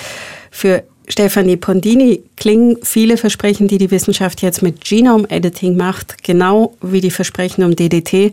Für 0.51 0.85
Stefanie 1.11 1.57
Pondini 1.57 2.23
klingen 2.37 2.79
viele 2.83 3.17
Versprechen, 3.17 3.67
die 3.67 3.79
die 3.79 3.91
Wissenschaft 3.91 4.43
jetzt 4.43 4.63
mit 4.63 4.85
Genome 4.85 5.29
Editing 5.29 5.77
macht, 5.77 6.23
genau 6.23 6.75
wie 6.81 7.01
die 7.01 7.11
Versprechen 7.11 7.65
um 7.65 7.75
DDT, 7.75 8.33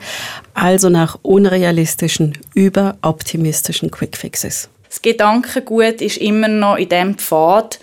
also 0.53 0.89
nach 0.89 1.17
unrealistischen, 1.23 2.37
überoptimistischen 2.53 3.89
Quickfixes. 3.89 4.69
Das 4.87 5.01
Gedankengut 5.01 6.01
ist 6.01 6.17
immer 6.17 6.47
noch 6.47 6.77
in 6.77 6.89
dem 6.89 7.17
Pfad 7.17 7.79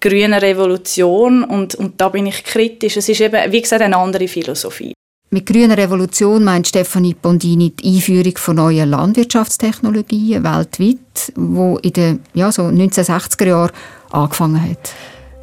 grüner 0.00 0.42
Revolution 0.42 1.42
und, 1.42 1.74
und 1.74 2.00
da 2.00 2.10
bin 2.10 2.26
ich 2.26 2.44
kritisch. 2.44 2.96
Es 2.96 3.08
ist 3.08 3.20
eben, 3.20 3.52
wie 3.52 3.62
gesagt, 3.62 3.82
eine 3.82 3.96
andere 3.96 4.28
Philosophie. 4.28 4.92
Mit 5.34 5.46
grüner 5.46 5.76
Revolution 5.76 6.44
meint 6.44 6.68
Stefanie 6.68 7.16
Bondini 7.20 7.70
die 7.70 7.96
Einführung 7.96 8.36
von 8.36 8.54
neuen 8.54 8.88
Landwirtschaftstechnologien 8.88 10.44
weltweit, 10.44 11.32
wo 11.34 11.76
in 11.78 11.92
den 11.92 12.20
ja, 12.34 12.52
so 12.52 12.62
1960er 12.62 13.44
Jahren 13.44 13.72
angefangen 14.12 14.62
hat. 14.62 14.92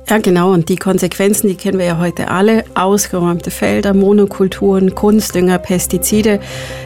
Ja, 0.09 0.19
genau. 0.19 0.53
Und 0.53 0.69
die 0.69 0.77
Konsequenzen, 0.77 1.49
die 1.49 1.55
kennen 1.55 1.77
wir 1.77 1.87
ja 1.87 1.97
heute 1.97 2.29
alle. 2.29 2.63
Ausgeräumte 2.73 3.51
Felder, 3.51 3.93
Monokulturen, 3.93 4.95
Kunstdünger, 4.95 5.57
Pestizide. 5.57 6.39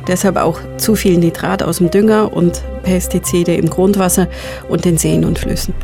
Deshalb 0.07 0.37
auch 0.37 0.59
zu 0.77 0.95
viel 0.95 1.19
Nitrat 1.19 1.61
aus 1.61 1.77
dem 1.77 1.91
Dünger 1.91 2.33
und 2.33 2.63
Pestizide 2.81 3.53
im 3.53 3.69
Grundwasser 3.69 4.27
und 4.67 4.83
den 4.83 4.97
Seen 4.97 5.25
und 5.25 5.37
Flüssen. 5.37 5.75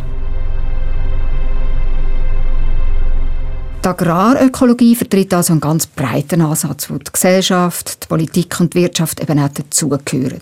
Die 3.83 3.87
Agrarökologie 3.87 4.95
vertritt 4.95 5.33
also 5.33 5.53
einen 5.53 5.59
ganz 5.59 5.87
breiten 5.87 6.41
Ansatz, 6.41 6.87
wo 6.91 6.99
die 6.99 7.11
Gesellschaft, 7.11 8.03
die 8.03 8.07
Politik 8.07 8.59
und 8.59 8.75
die 8.75 8.81
Wirtschaft 8.81 9.19
eben 9.19 9.39
auch 9.39 9.49
dazugehören. 9.49 10.41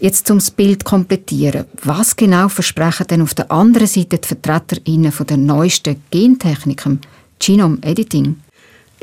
Jetzt 0.00 0.26
zum 0.26 0.40
Bild 0.56 0.84
komplettieren. 0.84 1.66
Was 1.84 2.16
genau 2.16 2.48
versprechen 2.48 3.06
denn 3.06 3.22
auf 3.22 3.34
der 3.34 3.52
anderen 3.52 3.86
Seite 3.86 4.18
die 4.18 4.26
VertreterInnen 4.26 5.12
von 5.12 5.28
der 5.28 5.36
neuesten 5.36 6.02
Gentechnik, 6.10 6.82
Genome 7.38 7.78
Editing? 7.82 8.40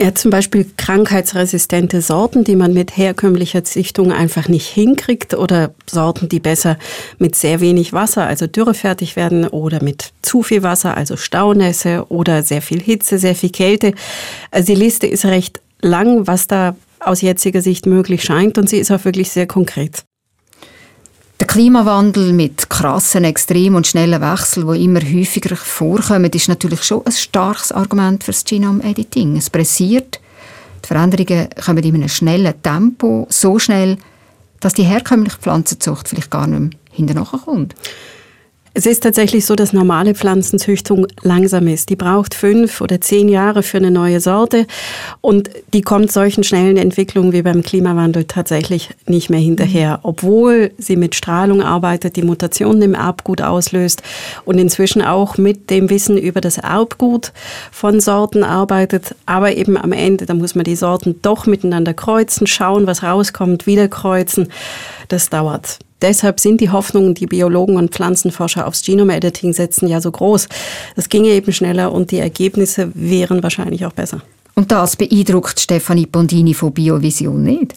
Ja, 0.02 0.16
zum 0.16 0.32
Beispiel 0.32 0.66
krankheitsresistente 0.78 2.02
Sorten, 2.02 2.46
die 2.46 2.56
man 2.56 2.74
mit 2.74 2.96
herkömmlicher 2.96 3.66
Züchtung 3.66 4.14
einfach 4.14 4.48
nicht 4.48 4.66
hinkriegt 4.66 5.34
oder 5.34 5.74
Sorten, 5.90 6.30
die 6.30 6.40
besser 6.40 6.78
mit 7.18 7.36
sehr 7.36 7.60
wenig 7.60 7.92
Wasser, 7.92 8.26
also 8.26 8.48
dürrefertig 8.48 9.18
werden 9.18 9.46
oder 9.46 9.84
mit 9.84 10.14
zu 10.22 10.42
viel 10.42 10.64
Wasser, 10.64 10.96
also 10.96 11.18
Staunässe 11.18 12.06
oder 12.08 12.44
sehr 12.44 12.62
viel 12.62 12.82
Hitze, 12.82 13.20
sehr 13.20 13.36
viel 13.36 13.50
Kälte. 13.50 13.94
Also 14.52 14.74
die 14.74 14.80
Liste 14.80 15.06
ist 15.06 15.26
recht 15.26 15.60
lang, 15.82 16.28
was 16.28 16.48
da 16.48 16.78
aus 17.02 17.20
jetziger 17.20 17.62
Sicht 17.62 17.86
möglich 17.86 18.24
scheint 18.24 18.58
und 18.58 18.70
sie 18.70 18.78
ist 18.78 18.92
auch 18.92 19.04
wirklich 19.04 19.32
sehr 19.32 19.48
konkret. 19.48 20.06
Der 21.40 21.48
Klimawandel 21.48 22.34
mit 22.34 22.70
krassen, 22.70 23.24
extremen 23.24 23.78
und 23.78 23.88
schnellen 23.88 24.20
Wechseln, 24.20 24.74
die 24.74 24.84
immer 24.84 25.00
häufiger 25.00 25.56
vorkommen, 25.56 26.30
ist 26.30 26.50
natürlich 26.50 26.84
schon 26.84 27.06
ein 27.06 27.14
starkes 27.14 27.72
Argument 27.72 28.26
für 28.26 28.32
das 28.32 28.44
Genome-Editing. 28.44 29.38
Es 29.38 29.50
pressiert, 29.50 30.20
die 30.84 30.88
Veränderungen 30.88 31.48
kommen 31.64 31.84
in 31.86 31.96
einem 31.96 32.10
schnellen 32.10 32.62
Tempo, 32.62 33.26
so 33.30 33.58
schnell, 33.58 33.98
dass 34.60 34.74
die 34.74 34.84
herkömmliche 34.84 35.38
Pflanzenzucht 35.38 36.10
vielleicht 36.10 36.30
gar 36.30 36.46
nicht 36.46 36.60
mehr 36.60 36.70
hinterher 36.92 37.40
kommt. 37.46 37.74
Es 38.76 38.86
ist 38.86 39.02
tatsächlich 39.02 39.46
so, 39.48 39.56
dass 39.56 39.74
normale 39.74 40.14
Pflanzenzüchtung 40.14 41.08
langsam 41.24 41.68
ist. 41.68 41.90
Die 41.90 41.96
braucht 41.96 42.36
fünf 42.36 42.82
oder 42.82 43.02
zehn 43.02 43.28
Jahre 43.28 43.64
für 43.64 43.78
eine 43.78 43.90
neue 43.90 44.20
Sorte 44.20 44.68
und 45.22 45.50
die 45.74 45.82
kommt 45.82 46.12
solchen 46.12 46.44
schnellen 46.44 46.78
Entwicklungen 46.78 47.34
wie 47.34 47.42
beim 47.42 47.64
Klimawandel 47.64 48.26
tatsächlich 48.26 48.92
nicht 49.08 49.32
mehr 49.32 49.40
hinterher, 49.40 50.00
obwohl 50.04 50.72
sie 50.78 50.98
mit 50.98 51.16
Strahlung 51.16 51.64
arbeitet, 51.64 52.16
die 52.16 52.22
Mutationen 52.22 52.84
im 52.84 52.94
Erbgut 52.94 53.42
auslöst 53.42 54.04
und 54.46 54.60
inzwischen 54.60 55.02
auch 55.02 55.38
mit 55.38 55.72
dem 55.72 55.90
Wissen 55.90 56.18
über 56.18 56.40
das 56.40 56.60
Erbgut 56.60 57.34
von 57.72 58.00
Sorten 58.00 58.44
arbeitet. 58.44 59.16
Aber 59.26 59.56
eben 59.58 59.78
am 59.78 59.94
Ende, 59.94 60.28
da 60.28 60.36
muss 60.36 60.54
man 60.54 60.64
die 60.64 60.76
Sorten 60.76 61.20
doch 61.24 61.48
miteinander 61.48 61.96
kreuzen, 61.96 62.46
schauen, 62.46 62.86
was 62.86 63.02
rauskommt, 63.02 63.66
wieder 63.66 63.88
kreuzen. 63.88 64.50
Das 65.08 65.30
dauert. 65.30 65.80
Deshalb 66.02 66.40
sind 66.40 66.62
die 66.62 66.70
Hoffnungen, 66.70 67.14
die 67.14 67.26
Biologen 67.26 67.76
und 67.76 67.92
Pflanzenforscher 67.92 68.68
aufs 68.68 68.84
Genome-Editing 68.84 69.54
setzen, 69.54 69.88
ja 69.88 70.02
so 70.02 70.12
groß. 70.12 70.48
Das 70.96 71.10
ginge 71.10 71.30
eben 71.30 71.52
schneller 71.52 71.92
und 71.92 72.12
die 72.12 72.20
Ergebnisse 72.20 72.92
wären 72.94 73.44
wahrscheinlich 73.44 73.86
auch 73.86 73.94
besser. 73.94 74.22
Und 74.56 74.72
das 74.72 74.96
beeindruckt 74.96 75.60
Stefanie 75.60 76.06
Bondini 76.06 76.54
von 76.54 76.74
Biovision 76.74 77.44
nicht? 77.44 77.74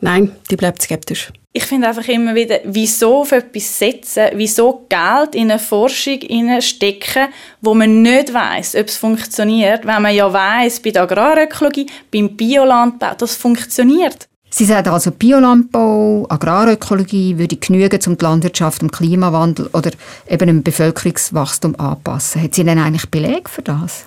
Nein, 0.00 0.32
die 0.50 0.56
bleibt 0.56 0.82
skeptisch. 0.82 1.32
Ich 1.52 1.64
finde 1.64 1.88
einfach 1.88 2.06
immer 2.08 2.34
wieder, 2.34 2.58
wieso 2.64 3.22
auf 3.22 3.32
etwas 3.32 3.78
setzen, 3.78 4.26
wieso 4.34 4.84
Geld 4.90 5.34
in 5.34 5.50
eine 5.50 5.58
Forschung 5.58 6.20
stecken, 6.60 7.28
wo 7.62 7.72
man 7.72 8.02
nicht 8.02 8.34
weiß, 8.34 8.76
ob 8.76 8.88
es 8.88 8.96
funktioniert, 8.98 9.86
wenn 9.86 10.02
man 10.02 10.14
ja 10.14 10.30
weiß, 10.30 10.80
bei 10.80 10.90
der 10.90 11.04
Agrarökologie, 11.04 11.86
beim 12.12 12.36
Biolandbau, 12.36 13.14
das 13.16 13.36
funktioniert. 13.36 14.28
Sie 14.58 14.64
sagt 14.64 14.88
also, 14.88 15.10
Biolandbau, 15.10 16.24
Agrarökologie 16.30 17.36
würde 17.36 17.56
genügen, 17.56 18.00
um 18.06 18.16
die 18.16 18.24
Landwirtschaft 18.24 18.80
dem 18.80 18.90
Klimawandel 18.90 19.68
oder 19.74 19.90
eben 20.30 20.46
dem 20.46 20.62
Bevölkerungswachstum 20.62 21.78
anzupassen. 21.78 22.42
Hat 22.42 22.54
sie 22.54 22.64
denn 22.64 22.78
eigentlich 22.78 23.10
Beleg 23.10 23.50
für 23.50 23.60
das? 23.60 24.02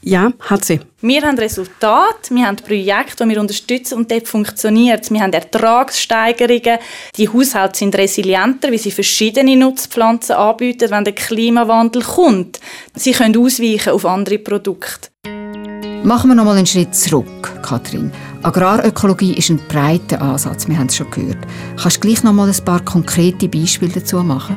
Ja, 0.00 0.32
hat 0.40 0.64
sie. 0.64 0.80
Wir 1.02 1.20
haben 1.20 1.38
Resultate, 1.38 2.34
wir 2.34 2.46
haben 2.46 2.56
Projekte, 2.56 3.24
die 3.24 3.30
wir 3.30 3.40
unterstützen 3.42 3.98
und 3.98 4.10
dort 4.10 4.26
funktioniert 4.26 5.04
es. 5.04 5.10
Wir 5.10 5.20
haben 5.20 5.34
Ertragssteigerungen. 5.34 6.78
Die 7.18 7.28
Haushalte 7.28 7.78
sind 7.80 7.94
resilienter, 7.94 8.70
weil 8.70 8.78
sie 8.78 8.90
verschiedene 8.90 9.54
Nutzpflanzen 9.54 10.34
anbieten, 10.34 10.90
wenn 10.90 11.04
der 11.04 11.14
Klimawandel 11.14 12.00
kommt. 12.00 12.58
Sie 12.94 13.12
können 13.12 13.36
ausweichen 13.36 13.90
auf 13.90 14.06
andere 14.06 14.38
Produkte. 14.38 15.10
Machen 16.04 16.28
wir 16.28 16.34
noch 16.34 16.44
mal 16.44 16.54
einen 16.54 16.66
Schritt 16.66 16.94
zurück, 16.94 17.62
Kathrin. 17.62 18.12
Agrarökologie 18.42 19.32
ist 19.38 19.48
ein 19.48 19.58
breiter 19.68 20.20
Ansatz, 20.20 20.68
wir 20.68 20.78
haben 20.78 20.88
es 20.88 20.96
schon 20.96 21.10
gehört. 21.10 21.38
Kannst 21.80 21.96
du 21.96 22.00
gleich 22.00 22.22
noch 22.22 22.34
mal 22.34 22.46
ein 22.46 22.64
paar 22.64 22.84
konkrete 22.84 23.48
Beispiele 23.48 23.90
dazu 23.90 24.22
machen? 24.22 24.54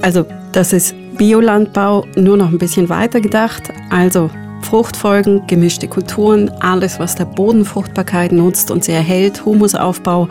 Also, 0.00 0.24
das 0.52 0.72
ist 0.72 0.94
Biolandbau 1.18 2.06
nur 2.14 2.36
noch 2.36 2.50
ein 2.50 2.58
bisschen 2.58 2.88
weiter 2.88 3.20
gedacht. 3.20 3.64
Also 3.90 4.30
Fruchtfolgen, 4.62 5.46
gemischte 5.46 5.88
Kulturen, 5.88 6.50
alles, 6.60 6.98
was 6.98 7.14
der 7.14 7.24
Bodenfruchtbarkeit 7.24 8.32
nutzt 8.32 8.70
und 8.70 8.84
sie 8.84 8.92
erhält, 8.92 9.44
Humusaufbau, 9.44 10.28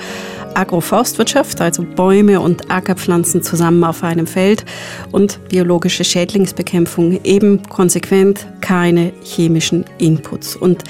Agroforstwirtschaft, 0.54 1.62
also 1.62 1.84
Bäume 1.84 2.40
und 2.40 2.70
Ackerpflanzen 2.72 3.42
zusammen 3.42 3.84
auf 3.84 4.04
einem 4.04 4.28
Feld 4.28 4.66
und 5.12 5.40
biologische 5.50 6.04
Schädlingsbekämpfung, 6.04 7.20
eben 7.24 7.64
konsequent 7.64 8.48
keine 8.62 9.14
chemischen 9.24 9.86
Inputs. 9.98 10.56
Und 10.56 10.84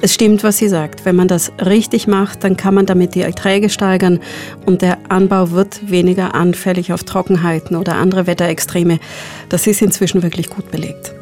es 0.00 0.14
stimmt, 0.14 0.44
was 0.44 0.58
sie 0.58 0.68
sagt. 0.68 1.04
Wenn 1.04 1.16
man 1.16 1.28
das 1.28 1.52
richtig 1.64 2.06
macht, 2.06 2.44
dann 2.44 2.56
kann 2.56 2.74
man 2.74 2.86
damit 2.86 3.14
die 3.14 3.22
Erträge 3.22 3.68
steigern 3.68 4.20
und 4.64 4.82
der 4.82 4.98
Anbau 5.08 5.50
wird 5.50 5.90
weniger 5.90 6.34
anfällig 6.34 6.92
auf 6.92 7.04
Trockenheiten 7.04 7.76
oder 7.76 7.96
andere 7.96 8.26
Wetterextreme. 8.26 8.98
Das 9.48 9.66
ist 9.66 9.82
inzwischen 9.82 10.22
wirklich 10.22 10.50
gut 10.50 10.70
belegt. 10.70 11.14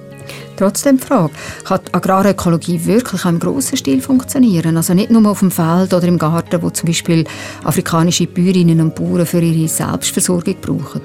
Trotzdem 0.57 0.99
die 0.99 1.07
Frage, 1.07 1.33
kann 1.65 1.81
die 1.87 1.95
Agrarökologie 1.95 2.85
wirklich 2.85 3.25
im 3.25 3.41
grossen 3.41 3.77
Stil 3.77 4.01
funktionieren? 4.01 4.77
Also 4.77 4.95
nicht 4.95 5.11
nur 5.11 5.29
auf 5.29 5.41
dem 5.41 5.51
Feld 5.51 5.93
oder 5.93 6.07
im 6.07 6.19
Garten, 6.19 6.63
wo 6.63 6.71
zum 6.71 6.87
Beispiel 6.87 7.25
afrikanische 7.65 8.27
Bäuerinnen 8.27 8.81
und 8.81 8.95
Bauern 8.95 9.27
für 9.27 9.41
ihre 9.41 9.69
Selbstversorgung 9.69 10.57
brauchen? 10.61 11.01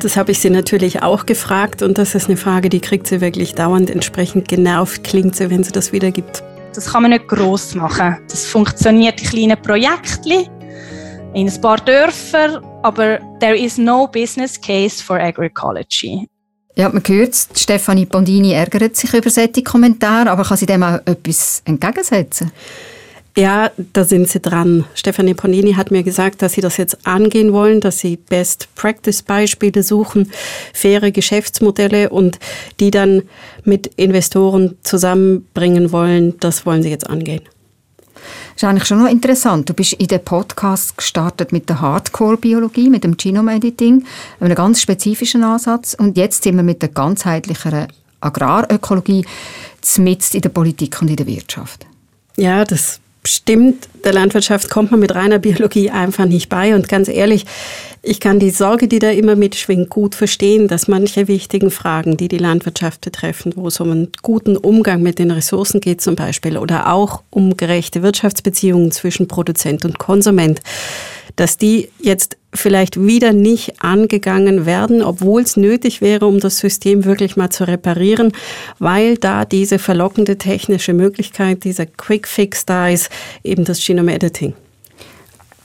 Das 0.00 0.16
habe 0.16 0.32
ich 0.32 0.38
sie 0.38 0.50
natürlich 0.50 1.02
auch 1.02 1.26
gefragt 1.26 1.82
und 1.82 1.98
das 1.98 2.14
ist 2.14 2.28
eine 2.28 2.36
Frage, 2.36 2.68
die 2.68 2.80
kriegt 2.80 3.06
sie 3.06 3.20
wirklich 3.20 3.54
dauernd. 3.54 3.90
Entsprechend 3.90 4.48
genervt 4.48 5.04
klingt 5.04 5.36
sie, 5.36 5.50
wenn 5.50 5.62
sie 5.62 5.72
das 5.72 5.92
wiedergibt. 5.92 6.42
Das 6.74 6.90
kann 6.90 7.02
man 7.02 7.10
nicht 7.10 7.28
gross 7.28 7.74
machen. 7.74 8.16
Das 8.28 8.46
funktioniert 8.46 9.20
in 9.20 9.28
kleinen 9.28 9.60
Projekten, 9.60 10.48
in 11.34 11.48
ein 11.48 11.60
paar 11.60 11.76
Dörfern, 11.76 12.64
aber 12.82 13.18
there 13.40 13.56
is 13.56 13.76
no 13.76 14.06
business 14.06 14.58
case 14.58 15.02
for 15.02 15.20
agroecology. 15.20 16.26
Ja, 16.74 16.88
man 16.88 17.02
hört 17.06 17.34
Stefanie 17.54 18.06
Bondini 18.06 18.52
ärgert 18.52 18.96
sich 18.96 19.12
über 19.12 19.28
solche 19.28 19.62
Kommentare, 19.62 20.30
aber 20.30 20.42
kann 20.42 20.56
sie 20.56 20.66
dem 20.66 20.82
auch 20.82 21.00
etwas 21.04 21.62
entgegensetzen? 21.66 22.50
Ja, 23.36 23.70
da 23.94 24.04
sind 24.04 24.28
sie 24.28 24.40
dran. 24.40 24.84
Stefanie 24.94 25.34
Bondini 25.34 25.72
hat 25.72 25.90
mir 25.90 26.02
gesagt, 26.02 26.42
dass 26.42 26.52
sie 26.54 26.60
das 26.60 26.76
jetzt 26.76 27.06
angehen 27.06 27.52
wollen, 27.52 27.80
dass 27.80 27.98
sie 27.98 28.16
Best-Practice-Beispiele 28.16 29.82
suchen, 29.82 30.30
faire 30.74 31.10
Geschäftsmodelle 31.10 32.10
und 32.10 32.38
die 32.78 32.90
dann 32.90 33.22
mit 33.64 33.86
Investoren 33.96 34.76
zusammenbringen 34.82 35.92
wollen. 35.92 36.38
Das 36.40 36.66
wollen 36.66 36.82
sie 36.82 36.90
jetzt 36.90 37.08
angehen. 37.08 37.42
Ist 38.54 38.64
eigentlich 38.64 38.86
schon 38.86 39.02
noch 39.02 39.10
interessant. 39.10 39.68
Du 39.68 39.74
bist 39.74 39.94
in 39.94 40.06
den 40.06 40.24
Podcast 40.24 40.96
gestartet 40.96 41.52
mit 41.52 41.68
der 41.68 41.80
Hardcore-Biologie, 41.80 42.90
mit 42.90 43.04
dem 43.04 43.16
Genome-Editing, 43.16 44.04
einem 44.40 44.54
ganz 44.54 44.80
spezifischen 44.80 45.42
Ansatz. 45.44 45.94
Und 45.94 46.16
jetzt 46.16 46.42
sind 46.42 46.56
wir 46.56 46.62
mit 46.62 46.82
der 46.82 46.90
ganzheitlicheren 46.90 47.88
Agrarökologie 48.20 49.24
mitten 49.80 50.36
in 50.36 50.42
der 50.42 50.48
Politik 50.50 51.00
und 51.02 51.08
in 51.08 51.16
der 51.16 51.26
Wirtschaft. 51.26 51.86
Ja, 52.36 52.64
das 52.64 53.00
stimmt. 53.24 53.88
Der 54.04 54.12
Landwirtschaft 54.12 54.68
kommt 54.68 54.90
man 54.90 55.00
mit 55.00 55.14
reiner 55.14 55.38
Biologie 55.38 55.90
einfach 55.90 56.24
nicht 56.24 56.48
bei. 56.48 56.74
Und 56.74 56.88
ganz 56.88 57.08
ehrlich, 57.08 57.44
ich 58.02 58.18
kann 58.18 58.40
die 58.40 58.50
Sorge, 58.50 58.88
die 58.88 58.98
da 58.98 59.10
immer 59.10 59.36
mitschwingt, 59.36 59.88
gut 59.88 60.16
verstehen, 60.16 60.66
dass 60.66 60.88
manche 60.88 61.28
wichtigen 61.28 61.70
Fragen, 61.70 62.16
die 62.16 62.28
die 62.28 62.38
Landwirtschaft 62.38 63.00
betreffen, 63.00 63.52
wo 63.54 63.68
es 63.68 63.78
um 63.78 63.90
einen 63.90 64.08
guten 64.22 64.56
Umgang 64.56 65.02
mit 65.02 65.20
den 65.20 65.30
Ressourcen 65.30 65.80
geht 65.80 66.00
zum 66.00 66.16
Beispiel 66.16 66.58
oder 66.58 66.92
auch 66.92 67.22
um 67.30 67.56
gerechte 67.56 68.02
Wirtschaftsbeziehungen 68.02 68.90
zwischen 68.90 69.28
Produzent 69.28 69.84
und 69.84 69.98
Konsument, 69.98 70.60
dass 71.36 71.56
die 71.56 71.88
jetzt 72.00 72.36
vielleicht 72.54 73.02
wieder 73.02 73.32
nicht 73.32 73.82
angegangen 73.82 74.66
werden, 74.66 75.02
obwohl 75.02 75.42
es 75.42 75.56
nötig 75.56 76.02
wäre, 76.02 76.26
um 76.26 76.38
das 76.38 76.58
System 76.58 77.04
wirklich 77.04 77.36
mal 77.36 77.50
zu 77.50 77.66
reparieren, 77.66 78.32
weil 78.78 79.16
da 79.16 79.44
diese 79.44 79.78
verlockende 79.78 80.36
technische 80.36 80.92
Möglichkeit, 80.92 81.64
dieser 81.64 81.86
Quick 81.86 82.28
Fix 82.28 82.66
da 82.66 82.88
ist, 82.88 83.10
eben 83.42 83.64
das 83.64 83.82
Genome 83.92 84.14
Editing. 84.14 84.54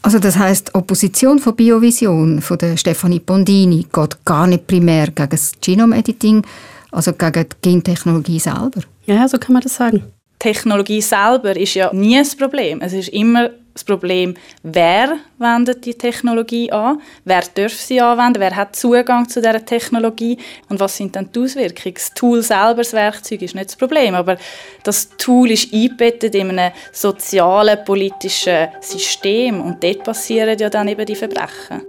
Also 0.01 0.19
das 0.19 0.37
heißt, 0.37 0.75
Opposition 0.75 1.39
von 1.39 1.55
Biovision 1.55 2.41
von 2.41 2.57
der 2.57 2.77
Stefanie 2.77 3.19
Bondini 3.19 3.85
geht 3.91 4.25
gar 4.25 4.47
nicht 4.47 4.67
primär 4.67 5.07
gegen 5.07 5.29
das 5.29 5.53
Genome-Editing, 5.59 6.45
also 6.91 7.13
gegen 7.13 7.33
die 7.33 7.55
Gentechnologie 7.61 8.39
selber. 8.39 8.81
Ja, 9.05 9.27
so 9.27 9.37
kann 9.37 9.53
man 9.53 9.63
das 9.63 9.75
sagen. 9.75 10.03
Technologie 10.39 11.01
selber 11.01 11.55
ist 11.55 11.73
ja 11.73 11.91
nie 11.93 12.17
das 12.17 12.35
Problem. 12.35 12.81
Es 12.81 12.93
ist 12.93 13.09
immer 13.09 13.49
das 13.77 13.83
Problem, 13.83 14.33
wer 14.63 15.17
wendet 15.37 15.85
die 15.85 15.93
Technologie 15.93 16.71
an, 16.71 16.99
wer 17.25 17.43
darf 17.53 17.73
sie 17.73 18.01
anwenden, 18.01 18.39
wer 18.39 18.55
hat 18.55 18.75
Zugang 18.75 19.29
zu 19.29 19.39
dieser 19.39 19.63
Technologie 19.63 20.37
und 20.67 20.79
was 20.79 20.97
sind 20.97 21.15
dann 21.15 21.29
die 21.31 21.39
Auswirkungen. 21.39 21.93
Das 21.93 22.13
Tool 22.13 22.41
selber, 22.41 22.77
das 22.77 22.93
Werkzeug, 22.93 23.41
ist 23.43 23.55
nicht 23.55 23.67
das 23.67 23.75
Problem, 23.75 24.15
aber 24.15 24.37
das 24.83 25.09
Tool 25.17 25.51
ist 25.51 25.71
eingebettet 25.73 26.33
in 26.35 26.49
einem 26.49 26.73
sozialen, 26.91 27.83
politischen 27.85 28.67
System 28.81 29.61
und 29.61 29.83
dort 29.83 30.03
passieren 30.03 30.57
ja 30.57 30.69
dann 30.69 30.87
eben 30.87 31.05
die 31.05 31.15
Verbrechen. 31.15 31.81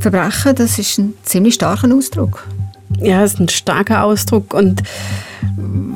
Verbrechen, 0.00 0.54
das 0.54 0.78
ist 0.78 0.98
ein 0.98 1.14
ziemlich 1.22 1.54
starker 1.54 1.94
Ausdruck. 1.94 2.46
Ja, 2.98 3.22
das 3.22 3.34
ist 3.34 3.40
ein 3.40 3.48
starker 3.48 4.04
Ausdruck 4.04 4.52
und 4.52 4.82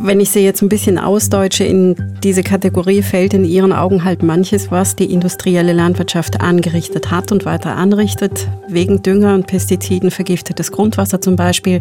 wenn 0.04 0.20
ich 0.20 0.30
sie 0.30 0.40
jetzt 0.40 0.62
ein 0.62 0.68
bisschen 0.68 0.98
ausdeutsche, 0.98 1.64
in 1.64 1.96
diese 2.22 2.42
Kategorie 2.42 3.02
fällt 3.02 3.32
in 3.32 3.44
Ihren 3.44 3.72
Augen 3.72 4.04
halt 4.04 4.22
manches, 4.22 4.70
was 4.70 4.96
die 4.96 5.10
industrielle 5.10 5.72
Landwirtschaft 5.72 6.40
angerichtet 6.40 7.10
hat 7.10 7.32
und 7.32 7.44
weiter 7.46 7.74
anrichtet, 7.74 8.48
wegen 8.68 9.02
Dünger 9.02 9.34
und 9.34 9.46
Pestiziden 9.46 10.10
vergiftetes 10.10 10.70
Grundwasser 10.72 11.20
zum 11.20 11.36
Beispiel 11.36 11.80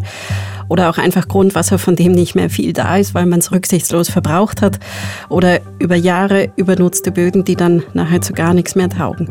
oder 0.68 0.88
auch 0.88 0.98
einfach 0.98 1.28
Grundwasser, 1.28 1.78
von 1.78 1.96
dem 1.96 2.12
nicht 2.12 2.34
mehr 2.34 2.48
viel 2.48 2.72
da 2.72 2.96
ist, 2.96 3.14
weil 3.14 3.26
man 3.26 3.40
es 3.40 3.52
rücksichtslos 3.52 4.08
verbraucht 4.08 4.62
hat 4.62 4.78
oder 5.28 5.60
über 5.78 5.96
Jahre 5.96 6.50
übernutzte 6.56 7.12
Böden, 7.12 7.44
die 7.44 7.56
dann 7.56 7.82
nachher 7.92 8.22
zu 8.22 8.32
gar 8.32 8.54
nichts 8.54 8.74
mehr 8.74 8.88
taugen. 8.88 9.28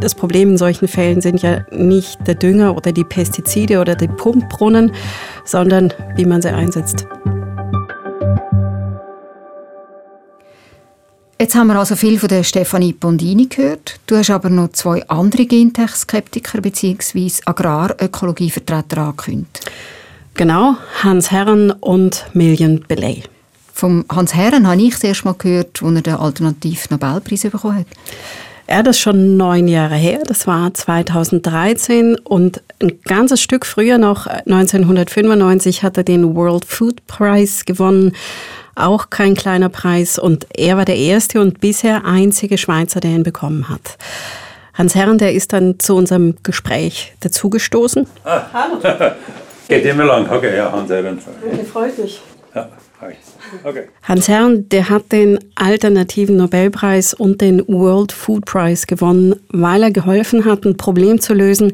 Das 0.00 0.14
Problem 0.14 0.50
in 0.50 0.56
solchen 0.56 0.88
Fällen 0.88 1.20
sind 1.20 1.42
ja 1.42 1.66
nicht 1.70 2.26
der 2.26 2.34
Dünger 2.34 2.76
oder 2.76 2.92
die 2.92 3.04
Pestizide 3.04 3.80
oder 3.80 3.94
die 3.94 4.08
Pumpbrunnen, 4.08 4.92
sondern 5.44 5.92
wie 6.16 6.24
man 6.24 6.40
sie 6.40 6.52
einsetzt. 6.52 7.06
Jetzt 11.42 11.56
haben 11.56 11.66
wir 11.66 11.76
also 11.76 11.96
viel 11.96 12.20
von 12.20 12.28
der 12.28 12.44
Stefanie 12.44 12.92
Bondini 12.92 13.46
gehört. 13.46 13.98
Du 14.06 14.16
hast 14.16 14.30
aber 14.30 14.48
noch 14.48 14.70
zwei 14.70 15.04
andere 15.08 15.44
Gentech-Skeptiker 15.44 16.60
bzw. 16.60 17.32
Agrarökologievertreter 17.46 18.98
angekündigt. 18.98 19.68
Genau, 20.34 20.76
Hans 21.02 21.32
Herren 21.32 21.72
und 21.72 22.26
Million 22.32 22.84
Belay. 22.86 23.24
Vom 23.74 24.04
Hans 24.08 24.36
Herren 24.36 24.68
habe 24.68 24.80
ich 24.82 24.92
das 24.92 25.02
erste 25.02 25.24
Mal 25.24 25.34
gehört, 25.36 25.82
als 25.82 25.94
er 25.96 26.02
den 26.02 26.14
Alternativ-Nobelpreis 26.14 27.42
bekommen 27.42 27.78
hat. 27.78 27.86
Ja, 28.70 28.84
das 28.84 28.94
ist 28.94 29.02
schon 29.02 29.36
neun 29.36 29.66
Jahre 29.66 29.96
her. 29.96 30.20
Das 30.24 30.46
war 30.46 30.72
2013 30.72 32.18
und 32.22 32.62
ein 32.80 33.00
ganzes 33.02 33.40
Stück 33.40 33.66
früher 33.66 33.98
noch, 33.98 34.28
1995, 34.28 35.82
hat 35.82 35.96
er 35.96 36.04
den 36.04 36.36
World 36.36 36.66
Food 36.66 37.04
Prize 37.08 37.64
gewonnen 37.64 38.12
auch 38.74 39.10
kein 39.10 39.34
kleiner 39.34 39.68
Preis 39.68 40.18
und 40.18 40.46
er 40.56 40.76
war 40.76 40.84
der 40.84 40.96
erste 40.96 41.40
und 41.40 41.60
bisher 41.60 42.04
einzige 42.04 42.58
Schweizer, 42.58 43.00
der 43.00 43.10
ihn 43.10 43.22
bekommen 43.22 43.68
hat. 43.68 43.98
Hans 44.74 44.94
Herren, 44.94 45.18
der 45.18 45.34
ist 45.34 45.52
dann 45.52 45.78
zu 45.78 45.94
unserem 45.94 46.36
Gespräch 46.42 47.14
dazugestoßen. 47.20 48.06
Ah. 48.24 48.42
Hallo. 48.52 48.78
Geht 49.68 49.84
immer 49.84 50.04
lang. 50.04 50.30
Okay, 50.30 50.56
ja, 50.56 50.72
Hans 50.72 50.90
Herren. 50.90 51.18
Okay, 51.44 51.64
freut 51.64 51.98
mich. 51.98 52.20
Okay. 53.64 53.88
Hans 54.02 54.28
Herrn, 54.28 54.68
der 54.68 54.88
hat 54.88 55.10
den 55.10 55.38
alternativen 55.54 56.36
Nobelpreis 56.36 57.14
und 57.14 57.40
den 57.40 57.66
World 57.66 58.12
Food 58.12 58.44
Prize 58.44 58.86
gewonnen, 58.86 59.34
weil 59.48 59.82
er 59.82 59.90
geholfen 59.90 60.44
hat, 60.44 60.64
ein 60.64 60.76
Problem 60.76 61.20
zu 61.20 61.34
lösen, 61.34 61.72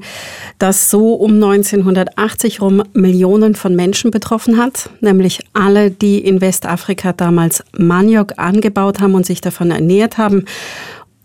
das 0.58 0.90
so 0.90 1.14
um 1.14 1.34
1980 1.34 2.60
rum 2.60 2.82
Millionen 2.94 3.54
von 3.54 3.76
Menschen 3.76 4.10
betroffen 4.10 4.56
hat, 4.56 4.90
nämlich 5.00 5.40
alle, 5.52 5.90
die 5.90 6.18
in 6.18 6.40
Westafrika 6.40 7.12
damals 7.12 7.62
Maniok 7.76 8.34
angebaut 8.38 9.00
haben 9.00 9.14
und 9.14 9.26
sich 9.26 9.40
davon 9.40 9.70
ernährt 9.70 10.16
haben 10.16 10.44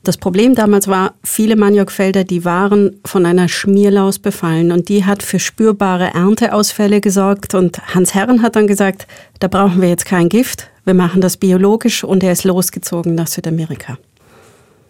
das 0.03 0.17
Problem 0.17 0.53
damals 0.53 0.89
war, 0.89 1.13
viele 1.23 1.55
Maniokfelder, 1.55 2.25
die 2.25 2.43
waren 2.43 2.99
von 3.05 3.25
einer 3.25 3.47
Schmierlaus 3.47 4.19
befallen 4.19 4.73
und 4.73 4.89
die 4.89 5.05
hat 5.05 5.23
für 5.23 5.39
spürbare 5.39 6.13
Ernteausfälle 6.13 6.99
gesorgt 6.99 7.55
und 7.55 7.79
Hans 7.95 8.13
Herren 8.13 8.41
hat 8.41 8.57
dann 8.57 8.67
gesagt, 8.67 9.07
da 9.39 9.47
brauchen 9.47 9.81
wir 9.81 9.87
jetzt 9.87 10.05
kein 10.05 10.27
Gift, 10.27 10.69
wir 10.83 10.93
machen 10.93 11.21
das 11.21 11.37
biologisch 11.37 12.03
und 12.03 12.21
er 12.21 12.33
ist 12.33 12.43
losgezogen 12.43 13.15
nach 13.15 13.27
Südamerika. 13.27 13.97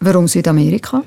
Warum 0.00 0.26
Südamerika? 0.26 1.04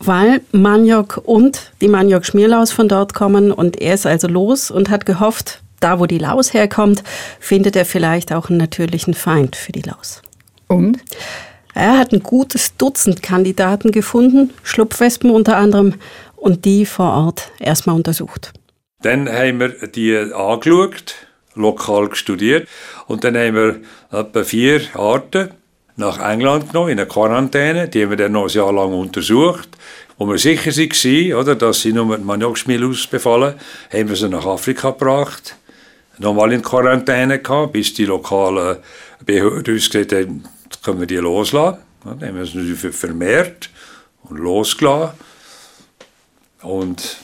Weil 0.00 0.40
Maniok 0.50 1.22
und 1.24 1.72
die 1.80 1.88
Maniok-Schmierlaus 1.88 2.72
von 2.72 2.88
dort 2.88 3.14
kommen 3.14 3.52
und 3.52 3.80
er 3.80 3.94
ist 3.94 4.04
also 4.04 4.26
los 4.26 4.72
und 4.72 4.90
hat 4.90 5.06
gehofft, 5.06 5.62
da, 5.78 6.00
wo 6.00 6.06
die 6.06 6.18
Laus 6.18 6.52
herkommt, 6.52 7.04
findet 7.38 7.76
er 7.76 7.84
vielleicht 7.84 8.32
auch 8.32 8.50
einen 8.50 8.58
natürlichen 8.58 9.14
Feind 9.14 9.54
für 9.54 9.70
die 9.70 9.82
Laus. 9.82 10.22
Und? 10.66 10.98
Er 11.74 11.98
hat 11.98 12.12
ein 12.12 12.22
gutes 12.22 12.76
Dutzend 12.76 13.22
Kandidaten 13.22 13.90
gefunden, 13.90 14.52
Schlupfwespen 14.62 15.30
unter 15.30 15.56
anderem, 15.56 15.94
und 16.36 16.64
die 16.64 16.86
vor 16.86 17.12
Ort 17.12 17.50
erstmal 17.58 17.96
untersucht. 17.96 18.52
Dann 19.02 19.28
haben 19.28 19.60
wir 19.60 19.70
die 19.88 20.16
angeschaut, 20.16 21.14
lokal 21.54 22.14
studiert, 22.14 22.68
und 23.06 23.24
dann 23.24 23.36
haben 23.36 23.54
wir 23.54 23.80
etwa 24.12 24.44
vier 24.44 24.82
Arten 24.94 25.50
nach 25.96 26.18
England 26.18 26.68
genommen, 26.68 26.90
in 26.90 26.98
eine 26.98 27.08
Quarantäne. 27.08 27.88
Die 27.88 28.02
haben 28.02 28.10
wir 28.10 28.16
dann 28.16 28.32
noch 28.32 28.44
ein 28.44 28.50
Jahr 28.50 28.72
lang 28.72 28.92
untersucht. 28.92 29.68
Wo 30.16 30.26
wir 30.26 30.38
sicher 30.38 30.70
waren, 30.70 31.40
oder, 31.40 31.56
dass 31.56 31.82
sie 31.82 31.92
nur 31.92 32.06
mit 32.06 32.24
Maniokschmiel 32.24 32.84
ausbefallen, 32.84 33.54
haben 33.92 34.08
wir 34.08 34.16
sie 34.16 34.28
nach 34.28 34.46
Afrika 34.46 34.90
gebracht. 34.90 35.56
Nochmal 36.18 36.52
in 36.52 36.62
Quarantäne 36.62 37.40
gehabt, 37.40 37.72
bis 37.72 37.94
die 37.94 38.04
lokalen 38.04 38.76
Behörden 39.24 39.74
uns 39.74 39.90
gesagt 39.90 40.12
haben, 40.12 40.44
können 40.82 41.00
wir 41.00 41.06
die 41.06 41.16
loslassen. 41.16 41.78
Dann 42.04 42.20
haben 42.20 42.36
wir 42.36 42.46
sie 42.46 42.74
vermehrt 42.74 43.70
und 44.24 44.38
losgelassen. 44.38 45.14
Und 46.62 47.16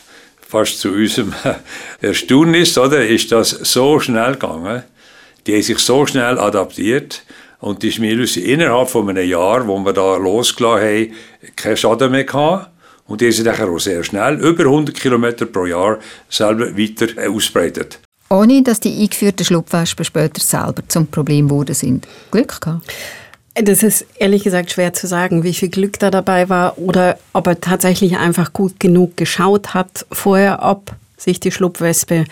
fast 0.46 0.80
zu 0.80 0.90
unserem 0.90 1.34
Erstaunnis, 2.00 2.76
oder, 2.76 3.06
ist 3.06 3.32
das 3.32 3.50
so 3.50 4.00
schnell 4.00 4.32
gegangen. 4.32 4.82
Die 5.46 5.54
haben 5.54 5.62
sich 5.62 5.78
so 5.78 6.06
schnell 6.06 6.38
adaptiert. 6.38 7.22
Und 7.60 7.82
die 7.82 7.92
Schmielus 7.92 8.36
innerhalb 8.38 8.88
von 8.88 9.08
einem 9.08 9.28
Jahr, 9.28 9.66
wo 9.66 9.78
wir 9.78 9.92
da 9.92 10.16
losgelassen 10.16 10.82
haben, 10.82 11.12
keinen 11.56 11.76
Schaden 11.76 12.10
mehr 12.10 12.24
gehabt. 12.24 12.70
Und 13.06 13.20
die 13.20 13.32
sind 13.32 13.46
dann 13.46 13.60
auch 13.60 13.78
sehr 13.78 14.02
schnell, 14.04 14.38
über 14.38 14.64
100 14.64 14.94
Kilometer 14.94 15.44
pro 15.44 15.66
Jahr, 15.66 15.98
selber 16.28 16.78
weiter 16.78 17.08
ausbreitet. 17.28 17.98
Ohne, 18.30 18.62
dass 18.62 18.78
die 18.78 19.02
eingeführten 19.02 19.44
Schlupfwespen 19.44 20.04
später 20.04 20.40
selber 20.40 20.82
zum 20.86 21.08
Problem 21.08 21.48
geworden 21.48 21.74
sind. 21.74 22.06
Glück 22.30 22.60
gehabt? 22.60 22.86
Das 23.62 23.82
ist 23.82 24.06
ehrlich 24.18 24.44
gesagt 24.44 24.70
schwer 24.70 24.92
zu 24.92 25.06
sagen, 25.06 25.42
wie 25.42 25.52
viel 25.52 25.68
Glück 25.68 25.98
da 25.98 26.10
dabei 26.10 26.48
war 26.48 26.78
oder 26.78 27.18
ob 27.32 27.46
er 27.46 27.60
tatsächlich 27.60 28.16
einfach 28.16 28.52
gut 28.52 28.80
genug 28.80 29.16
geschaut 29.16 29.74
hat 29.74 30.06
vorher, 30.10 30.60
ob 30.62 30.94
sich 31.16 31.40
die 31.40 31.52
Schlupfwespe 31.52 32.24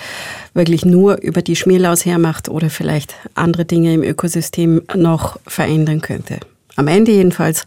wirklich 0.55 0.85
nur 0.85 1.21
über 1.21 1.43
die 1.43 1.57
Schmierlaus 1.57 2.07
hermacht 2.07 2.49
oder 2.49 2.71
vielleicht 2.71 3.15
andere 3.35 3.65
Dinge 3.65 3.93
im 3.93 4.03
Ökosystem 4.03 4.83
noch 4.95 5.39
verändern 5.47 6.01
könnte. 6.01 6.39
Am 6.77 6.89
Ende 6.89 7.13
jedenfalls 7.13 7.67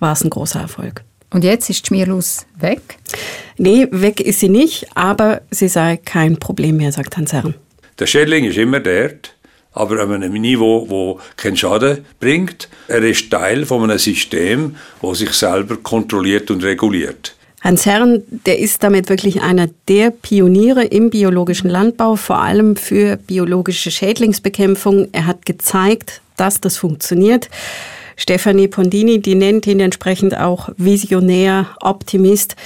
war 0.00 0.12
es 0.12 0.22
ein 0.22 0.30
großer 0.30 0.60
Erfolg. 0.60 1.02
Und 1.30 1.44
jetzt 1.44 1.70
ist 1.70 1.84
die 1.84 1.86
Schmierlaus 1.88 2.46
weg? 2.58 2.98
Nee, 3.56 3.86
weg 3.90 4.20
ist 4.20 4.40
sie 4.40 4.48
nicht, 4.48 4.86
aber 4.94 5.42
sie 5.50 5.68
sei 5.68 5.96
kein 5.96 6.38
Problem 6.38 6.76
mehr, 6.78 6.92
sagt 6.92 7.16
Hans 7.16 7.32
Herren. 7.32 7.54
Der 7.98 8.06
Schädling 8.06 8.44
ist 8.44 8.58
immer 8.58 8.80
dort, 8.80 9.34
aber 9.72 10.00
an 10.00 10.12
einem 10.12 10.32
Niveau, 10.32 10.86
wo 10.88 11.20
keinen 11.36 11.56
Schaden 11.56 12.04
bringt. 12.20 12.68
Er 12.88 13.02
ist 13.02 13.30
Teil 13.30 13.64
von 13.66 13.84
einem 13.84 13.98
System, 13.98 14.76
das 15.02 15.18
sich 15.18 15.32
selber 15.32 15.76
kontrolliert 15.76 16.50
und 16.50 16.64
reguliert. 16.64 17.34
Hans 17.60 17.86
Herren, 17.86 18.22
der 18.46 18.58
ist 18.58 18.82
damit 18.82 19.08
wirklich 19.08 19.42
einer 19.42 19.68
der 19.88 20.10
Pioniere 20.10 20.84
im 20.84 21.10
biologischen 21.10 21.68
Landbau, 21.68 22.14
vor 22.14 22.38
allem 22.38 22.76
für 22.76 23.16
biologische 23.16 23.90
Schädlingsbekämpfung. 23.90 25.08
Er 25.12 25.26
hat 25.26 25.44
gezeigt, 25.44 26.20
dass 26.36 26.60
das 26.60 26.76
funktioniert. 26.76 27.48
Stefanie 28.16 28.68
Pondini, 28.68 29.20
die 29.20 29.34
nennt 29.34 29.66
ihn 29.66 29.80
entsprechend 29.80 30.36
auch 30.38 30.70
Visionär, 30.76 31.66
Optimist. 31.80 32.56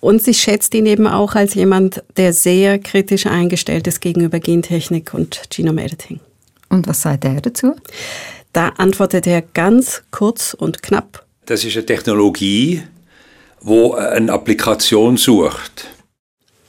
Und 0.00 0.22
sie 0.22 0.34
schätzt 0.34 0.74
ihn 0.74 0.86
eben 0.86 1.06
auch 1.06 1.34
als 1.34 1.54
jemand, 1.54 2.02
der 2.16 2.32
sehr 2.32 2.78
kritisch 2.78 3.26
eingestellt 3.26 3.86
ist 3.86 4.00
gegenüber 4.00 4.40
Gentechnik 4.40 5.14
und 5.14 5.42
Genome 5.50 5.84
Editing. 5.84 6.20
Und 6.70 6.86
was 6.86 7.02
sagt 7.02 7.24
er 7.24 7.40
dazu? 7.40 7.76
Da 8.52 8.70
antwortet 8.78 9.26
er 9.26 9.42
ganz 9.42 10.02
kurz 10.10 10.54
und 10.54 10.82
knapp. 10.82 11.26
Das 11.46 11.64
ist 11.64 11.76
eine 11.76 11.84
Technologie, 11.84 12.82
wo 13.60 13.94
eine 13.94 14.32
Applikation 14.32 15.16
sucht. 15.16 15.88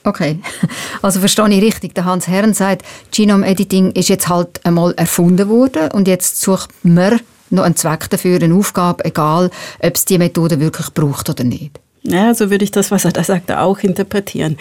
Okay, 0.04 0.40
also 1.02 1.20
verstehe 1.20 1.50
ich 1.50 1.62
richtig. 1.62 1.94
Der 1.96 2.06
Hans 2.06 2.28
Herren 2.28 2.54
sagt, 2.54 2.84
Genome 3.12 3.46
Editing 3.46 3.92
ist 3.92 4.10
jetzt 4.10 4.28
halt 4.28 4.66
einmal 4.66 4.94
erfunden 4.96 5.48
worden 5.48 5.92
und 5.92 6.08
jetzt 6.08 6.42
sucht 6.42 6.72
man 6.84 7.20
noch 7.52 7.64
einen 7.64 7.76
Zweck 7.76 8.10
dafür, 8.10 8.42
eine 8.42 8.56
Aufgabe, 8.56 9.06
egal 9.06 9.52
ob 9.80 9.96
es 9.96 10.06
die 10.06 10.18
Methode 10.18 10.60
wirklich 10.60 10.90
braucht 10.94 11.30
oder 11.30 11.44
nicht. 11.44 11.80
Ja, 12.04 12.34
so 12.34 12.50
würde 12.50 12.64
ich 12.64 12.72
das, 12.72 12.90
was 12.90 13.06
er 13.06 13.12
da 13.12 13.24
sagt, 13.24 13.52
auch 13.52 13.80
interpretieren. 13.80 14.58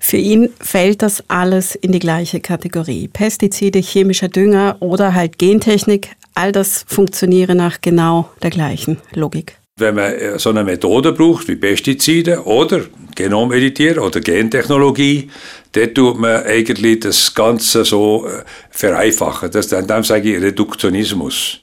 Für 0.00 0.16
ihn 0.16 0.48
fällt 0.60 1.02
das 1.02 1.22
alles 1.28 1.74
in 1.74 1.92
die 1.92 1.98
gleiche 1.98 2.40
Kategorie. 2.40 3.08
Pestizide, 3.08 3.80
chemischer 3.80 4.28
Dünger 4.28 4.76
oder 4.80 5.14
halt 5.14 5.38
Gentechnik, 5.38 6.10
all 6.34 6.52
das 6.52 6.84
funktioniere 6.86 7.54
nach 7.54 7.80
genau 7.80 8.30
der 8.42 8.50
gleichen 8.50 8.98
Logik. 9.12 9.58
Wenn 9.76 9.94
man 9.94 10.12
äh, 10.12 10.38
so 10.38 10.50
eine 10.50 10.64
Methode 10.64 11.12
braucht 11.12 11.46
wie 11.48 11.56
Pestizide 11.56 12.44
oder 12.44 12.82
Genomeditieren 13.14 13.98
oder 13.98 14.20
Gentechnologie, 14.20 15.30
dann 15.72 15.94
tut 15.94 16.18
man 16.18 16.42
eigentlich 16.44 17.00
das 17.00 17.34
Ganze 17.34 17.84
so 17.84 18.26
äh, 18.26 18.44
vereinfachen. 18.70 19.50
Das, 19.50 19.68
dann 19.68 20.02
sage 20.02 20.36
ich 20.36 20.42
Reduktionismus. 20.42 21.60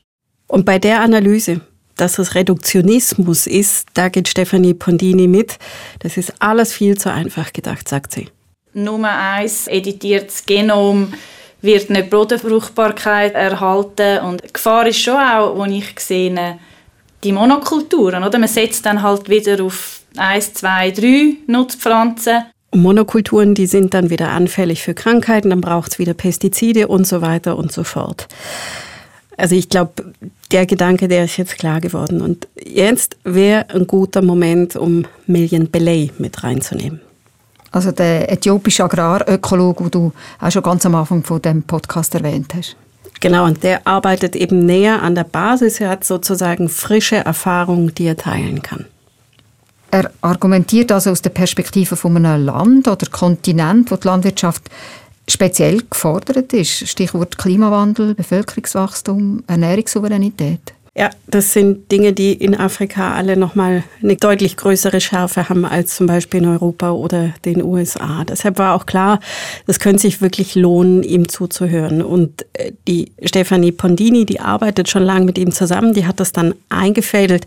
Und 0.48 0.66
bei 0.66 0.80
der 0.80 1.02
Analyse, 1.02 1.62
dass 1.96 2.20
es 2.20 2.36
Reduktionismus 2.36 3.48
ist, 3.48 3.88
da 3.94 4.10
geht 4.10 4.28
Stefanie 4.28 4.74
Pondini 4.74 5.28
mit. 5.28 5.58
Das 6.00 6.18
ist 6.18 6.34
alles 6.40 6.74
viel 6.74 6.98
zu 6.98 7.12
einfach 7.12 7.54
gedacht, 7.54 7.88
sagt 7.88 8.14
sie. 8.14 8.28
Nummer 8.74 9.18
eins 9.18 9.68
editiertes 9.68 10.46
Genom 10.46 11.14
wird 11.62 11.90
nicht 11.90 12.10
Bodenfruchtbarkeit 12.10 13.34
erhalten 13.34 14.20
und 14.20 14.44
die 14.44 14.54
Gefahr 14.54 14.86
ist 14.88 15.00
schon 15.00 15.16
auch, 15.16 15.56
wo 15.56 15.66
ich 15.66 16.00
sehe, 16.00 16.60
die 17.24 17.32
Monokulturen, 17.32 18.24
oder? 18.24 18.38
Man 18.38 18.48
setzt 18.48 18.86
dann 18.86 19.02
halt 19.02 19.30
wieder 19.30 19.64
auf 19.64 20.02
eins, 20.18 20.54
zwei, 20.54 20.92
drei 20.92 21.38
Nutzpflanzen. 21.48 22.46
Monokulturen, 22.74 23.56
die 23.56 23.68
sind 23.68 23.94
dann 23.94 24.10
wieder 24.10 24.30
anfällig 24.30 24.84
für 24.84 24.94
Krankheiten, 24.94 25.50
dann 25.50 25.62
braucht 25.62 25.94
es 25.94 26.00
wieder 26.00 26.14
Pestizide 26.14 26.88
und 26.88 27.08
so 27.08 27.22
weiter 27.22 27.58
und 27.58 27.72
so 27.72 27.84
fort. 27.84 28.28
Also 29.38 29.56
ich 29.56 29.70
glaube, 29.70 30.14
der 30.52 30.66
Gedanke, 30.66 31.08
der 31.08 31.26
ist 31.26 31.38
jetzt 31.38 31.58
klar 31.58 31.82
geworden. 31.82 32.22
Und 32.22 32.48
jetzt 32.64 33.18
wäre 33.24 33.70
ein 33.70 33.88
guter 33.88 34.22
Moment, 34.22 34.76
um 34.76 35.06
Million 35.28 35.70
Belay 35.70 36.12
mit 36.18 36.44
reinzunehmen. 36.44 37.02
Also 37.72 37.92
der 37.92 38.32
äthiopische 38.32 38.86
Agrarökologe, 38.86 39.84
den 39.84 39.92
du 39.92 40.14
auch 40.40 40.52
schon 40.52 40.64
ganz 40.64 40.86
am 40.86 40.96
Anfang 40.96 41.24
von 41.24 41.42
dem 41.42 41.64
Podcast 41.64 42.16
erwähnt 42.16 42.54
hast. 42.56 42.78
Genau, 43.20 43.46
und 43.46 43.64
der 43.64 43.86
arbeitet 43.86 44.36
eben 44.36 44.66
näher 44.66 45.02
an 45.02 45.16
der 45.16 45.24
Basis. 45.24 45.82
Er 45.82 45.90
hat 45.90 46.04
sozusagen 46.04 46.70
frische 46.70 47.18
Erfahrungen, 47.18 47.94
die 47.96 48.06
er 48.06 48.18
teilen 48.18 48.62
kann. 48.62 48.86
Er 49.92 50.12
argumentiert 50.22 50.92
also 50.92 51.12
aus 51.12 51.22
der 51.22 51.30
Perspektive 51.30 51.96
von 51.96 52.16
einem 52.18 52.46
Land 52.46 52.88
oder 52.88 53.08
Kontinent, 53.08 53.92
wo 53.92 53.96
die 53.96 54.08
Landwirtschaft 54.08 54.64
speziell 55.30 55.82
gefordert 55.90 56.54
ist. 56.54 56.88
Stichwort 56.88 57.38
Klimawandel, 57.38 58.16
Bevölkerungswachstum, 58.16 59.44
Ernährungssouveränität. 59.48 60.76
Ja, 60.98 61.10
das 61.28 61.52
sind 61.52 61.92
Dinge, 61.92 62.14
die 62.14 62.32
in 62.32 62.56
Afrika 62.56 63.16
alle 63.16 63.36
nochmal 63.36 63.84
eine 64.02 64.16
deutlich 64.16 64.56
größere 64.56 65.02
Schärfe 65.02 65.50
haben 65.50 65.66
als 65.66 65.98
zum 65.98 66.08
Beispiel 66.08 66.42
in 66.42 66.48
Europa 66.48 66.92
oder 66.92 67.34
den 67.44 67.62
USA. 67.62 68.24
Deshalb 68.24 68.60
war 68.60 68.74
auch 68.74 68.86
klar, 68.86 69.20
es 69.68 69.82
könnte 69.82 70.04
sich 70.04 70.22
wirklich 70.22 70.56
lohnen, 70.56 71.04
ihm 71.04 71.28
zuzuhören. 71.28 72.02
Und 72.02 72.46
äh, 72.54 72.72
die 72.88 73.12
Stefanie 73.22 73.74
Pondini, 73.74 74.26
die 74.26 74.40
arbeitet 74.40 74.88
schon 74.88 75.04
lange 75.04 75.26
mit 75.26 75.38
ihm 75.38 75.52
zusammen, 75.52 75.94
die 75.94 76.08
hat 76.08 76.22
das 76.22 76.32
dann 76.32 76.56
eingefädelt. 76.70 77.46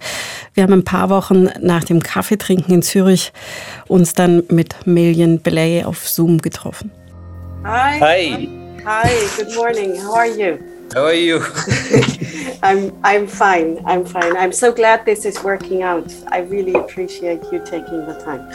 Wir 0.52 0.64
haben 0.64 0.74
ein 0.74 0.84
paar 0.84 1.08
Wochen 1.08 1.48
nach 1.62 1.84
dem 1.84 2.02
Kaffeetrinken 2.02 2.74
in 2.74 2.82
Zürich 2.82 3.32
uns 3.86 4.12
dann 4.12 4.42
mit 4.50 4.86
Million 4.86 5.40
Belay 5.40 5.84
auf 5.84 6.06
Zoom 6.06 6.42
getroffen. 6.42 6.90
Hi. 7.64 7.98
Hi. 7.98 8.48
Hi. 8.84 9.28
Good 9.36 9.54
morning. 9.56 9.96
How 9.96 10.14
are 10.14 10.26
you? 10.26 10.58
How 10.94 11.04
are 11.04 11.12
you? 11.12 11.40
I'm 12.62 12.92
I'm 13.02 13.26
fine. 13.26 13.78
I'm 13.84 14.04
fine. 14.04 14.36
I'm 14.36 14.52
so 14.52 14.72
glad 14.72 15.04
this 15.04 15.24
is 15.24 15.42
working 15.42 15.82
out. 15.82 16.06
I 16.30 16.38
really 16.38 16.74
appreciate 16.74 17.42
you 17.50 17.58
taking 17.58 18.06
the 18.06 18.14
time. 18.24 18.48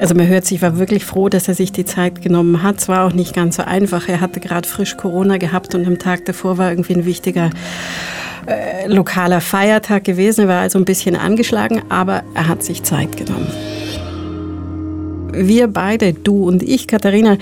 Also 0.00 0.14
man 0.14 0.26
hört 0.26 0.44
sich, 0.44 0.60
war 0.60 0.76
wirklich 0.76 1.04
froh, 1.04 1.28
dass 1.28 1.46
er 1.46 1.54
sich 1.54 1.70
die 1.70 1.84
Zeit 1.84 2.20
genommen 2.20 2.62
hat. 2.62 2.78
Es 2.78 2.88
war 2.88 3.06
auch 3.06 3.12
nicht 3.12 3.34
ganz 3.34 3.56
so 3.56 3.62
einfach. 3.62 4.08
Er 4.08 4.20
hatte 4.20 4.40
gerade 4.40 4.68
frisch 4.68 4.96
Corona 4.96 5.38
gehabt 5.38 5.74
und 5.74 5.86
am 5.86 5.98
Tag 5.98 6.24
davor 6.24 6.58
war 6.58 6.70
irgendwie 6.70 6.94
ein 6.94 7.04
wichtiger 7.04 7.50
äh, 8.46 8.88
lokaler 8.88 9.40
Feiertag 9.40 10.04
gewesen. 10.04 10.42
Er 10.42 10.48
war 10.48 10.60
also 10.62 10.78
ein 10.78 10.84
bisschen 10.84 11.14
angeschlagen, 11.14 11.82
aber 11.88 12.22
er 12.34 12.48
hat 12.48 12.64
sich 12.64 12.82
Zeit 12.82 13.16
genommen 13.16 13.46
wir 15.32 15.68
beide, 15.68 16.12
du 16.12 16.46
und 16.46 16.62
ich, 16.62 16.86
Katharina, 16.86 17.38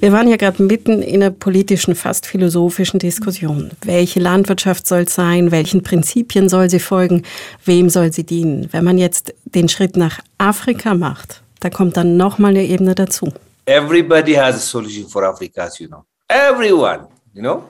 wir 0.00 0.12
waren 0.12 0.28
ja 0.28 0.36
gerade 0.36 0.62
mitten 0.62 1.02
in 1.02 1.22
einer 1.22 1.30
politischen, 1.30 1.94
fast 1.94 2.26
philosophischen 2.26 2.98
Diskussion. 2.98 3.70
Welche 3.84 4.20
Landwirtschaft 4.20 4.86
soll 4.86 5.02
es 5.02 5.14
sein? 5.14 5.50
Welchen 5.50 5.82
Prinzipien 5.82 6.48
soll 6.48 6.70
sie 6.70 6.80
folgen? 6.80 7.22
Wem 7.64 7.90
soll 7.90 8.12
sie 8.12 8.24
dienen? 8.24 8.68
Wenn 8.72 8.84
man 8.84 8.98
jetzt 8.98 9.34
den 9.44 9.68
Schritt 9.68 9.96
nach 9.96 10.20
Afrika 10.38 10.94
macht, 10.94 11.42
da 11.60 11.70
kommt 11.70 11.96
dann 11.96 12.16
nochmal 12.16 12.50
eine 12.50 12.64
Ebene 12.64 12.94
dazu. 12.94 13.32
Everybody 13.66 14.34
has 14.34 14.56
a 14.56 14.58
solution 14.58 15.08
for 15.08 15.24
Africa, 15.24 15.64
as 15.64 15.78
you 15.78 15.88
know. 15.88 16.04
Everyone, 16.28 17.06
you 17.34 17.42
know. 17.42 17.64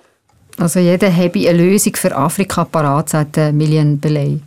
Also 0.59 0.81
jeder 0.81 1.15
habe 1.15 1.49
eine 1.49 1.53
Lösung 1.53 1.95
für 1.97 2.17
Afrika 2.17 2.65
parat, 2.65 3.11
sagt 3.11 3.37
Million 3.53 4.01
Belay. 4.01 4.41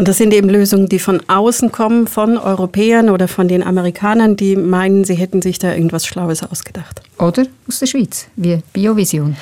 Und 0.00 0.08
das 0.08 0.16
sind 0.16 0.32
eben 0.32 0.48
Lösungen, 0.48 0.88
die 0.88 0.98
von 0.98 1.20
außen 1.28 1.72
kommen, 1.72 2.06
von 2.06 2.38
Europäern 2.38 3.10
oder 3.10 3.28
von 3.28 3.48
den 3.48 3.62
Amerikanern, 3.62 4.34
die 4.34 4.56
meinen, 4.56 5.04
sie 5.04 5.12
hätten 5.12 5.42
sich 5.42 5.58
da 5.58 5.74
irgendwas 5.74 6.06
Schlaues 6.06 6.42
ausgedacht. 6.42 7.02
Oder 7.18 7.44
aus 7.68 7.80
der 7.80 7.86
Schweiz, 7.86 8.26
wie 8.34 8.60
Biovision. 8.72 9.36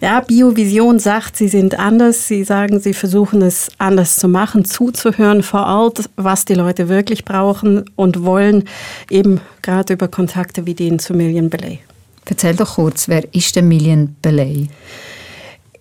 Ja, 0.00 0.20
Biovision 0.20 0.98
sagt, 0.98 1.36
sie 1.36 1.48
sind 1.48 1.78
anders. 1.78 2.26
Sie 2.26 2.42
sagen, 2.42 2.80
sie 2.80 2.94
versuchen 2.94 3.42
es 3.42 3.68
anders 3.76 4.16
zu 4.16 4.28
machen, 4.28 4.64
zuzuhören 4.64 5.42
vor 5.42 5.66
Ort, 5.66 6.08
was 6.16 6.46
die 6.46 6.54
Leute 6.54 6.88
wirklich 6.88 7.26
brauchen 7.26 7.84
und 7.94 8.24
wollen, 8.24 8.64
eben 9.10 9.42
gerade 9.60 9.92
über 9.92 10.08
Kontakte 10.08 10.64
wie 10.64 10.72
den 10.72 10.98
zu 10.98 11.12
Million 11.12 11.50
Belay. 11.50 11.80
Erzähl 12.24 12.56
doch 12.56 12.76
kurz, 12.76 13.08
wer 13.08 13.24
ist 13.34 13.56
der 13.56 13.62
Million 13.62 14.16
Belay? 14.22 14.68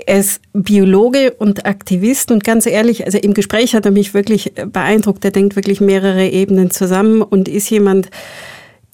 Er 0.07 0.19
ist 0.19 0.39
Biologe 0.53 1.33
und 1.33 1.65
Aktivist 1.65 2.31
und 2.31 2.45
ganz 2.45 2.65
ehrlich, 2.65 3.05
also 3.05 3.17
im 3.17 3.33
Gespräch 3.33 3.75
hat 3.75 3.85
er 3.85 3.91
mich 3.91 4.13
wirklich 4.13 4.53
beeindruckt. 4.53 5.25
Er 5.25 5.31
denkt 5.31 5.57
wirklich 5.57 5.81
mehrere 5.81 6.25
Ebenen 6.29 6.71
zusammen 6.71 7.21
und 7.21 7.49
ist 7.49 7.69
jemand, 7.69 8.09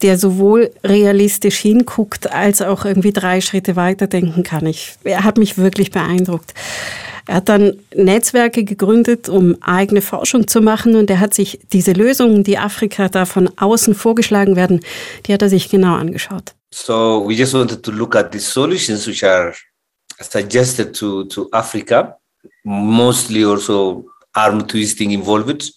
der 0.02 0.18
sowohl 0.18 0.72
realistisch 0.84 1.60
hinguckt, 1.60 2.34
als 2.34 2.64
auch 2.64 2.84
irgendwie 2.84 3.14
drei 3.14 3.42
Schritte 3.42 3.76
weiterdenken 3.76 4.42
kann. 4.42 4.66
Ich, 4.66 4.96
er 5.04 5.24
hat 5.24 5.38
mich 5.38 5.56
wirklich 5.60 5.92
beeindruckt. 5.92 6.56
Er 7.28 7.36
hat 7.36 7.48
dann 7.48 7.74
Netzwerke 7.96 8.64
gegründet, 8.64 9.30
um 9.30 9.56
eigene 9.62 10.02
Forschung 10.02 10.48
zu 10.48 10.62
machen 10.62 10.96
und 10.96 11.12
er 11.12 11.20
hat 11.20 11.36
sich 11.36 11.60
diese 11.72 11.92
Lösungen, 11.92 12.44
die 12.44 12.58
Afrika 12.58 13.08
da 13.08 13.26
von 13.26 13.52
außen 13.56 13.94
vorgeschlagen 13.94 14.56
werden, 14.56 14.80
die 15.28 15.34
hat 15.34 15.44
er 15.44 15.50
sich 15.50 15.70
genau 15.70 15.94
angeschaut. 15.94 16.56
So 16.74 17.24
we 17.28 17.34
just 17.36 17.54
wanted 17.54 17.84
to 17.84 17.92
look 17.92 18.16
at 18.16 18.34
the 18.34 18.40
solutions 18.40 19.06
which 19.06 19.24
are 19.24 19.54
suggested 20.20 20.94
to, 20.96 21.26
to 21.26 21.50
Africa, 21.52 22.18
mostly 22.64 23.46
also 23.46 24.06
arm 24.36 24.68
twisting 24.68 25.12
involved 25.12 25.72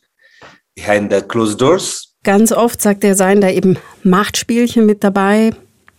behind 0.74 1.12
the 1.12 1.22
closed 1.22 1.60
doors. 1.60 2.14
Ganz 2.22 2.52
oft, 2.52 2.82
sagt 2.82 3.04
er, 3.04 3.14
seien 3.14 3.40
da 3.40 3.50
eben 3.50 3.78
Machtspielchen 4.02 4.84
mit 4.84 5.04
dabei. 5.04 5.52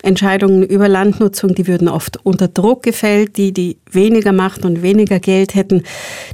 Entscheidungen 0.04 0.64
über 0.64 0.88
Landnutzung, 0.88 1.56
die 1.56 1.68
würden 1.68 1.88
oft 1.88 2.18
unter 2.24 2.48
Druck 2.48 2.84
gefällt. 2.84 3.38
Die, 3.38 3.52
die 3.52 3.78
weniger 3.90 4.32
Macht 4.32 4.66
und 4.66 4.82
weniger 4.82 5.20
Geld 5.20 5.56
hätten, 5.56 5.84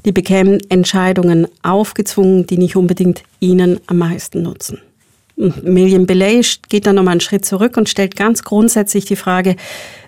die 0.05 0.11
bekämen 0.11 0.59
Entscheidungen 0.69 1.47
aufgezwungen, 1.61 2.45
die 2.45 2.57
nicht 2.57 2.75
unbedingt 2.75 3.23
ihnen 3.39 3.79
am 3.87 3.99
meisten 3.99 4.41
nutzen. 4.41 4.81
Million 5.35 6.05
Belay 6.05 6.41
geht 6.69 6.85
dann 6.85 6.95
nochmal 6.95 7.13
einen 7.13 7.21
Schritt 7.21 7.45
zurück 7.45 7.77
und 7.77 7.89
stellt 7.89 8.15
ganz 8.15 8.43
grundsätzlich 8.43 9.05
die 9.05 9.15
Frage, 9.15 9.55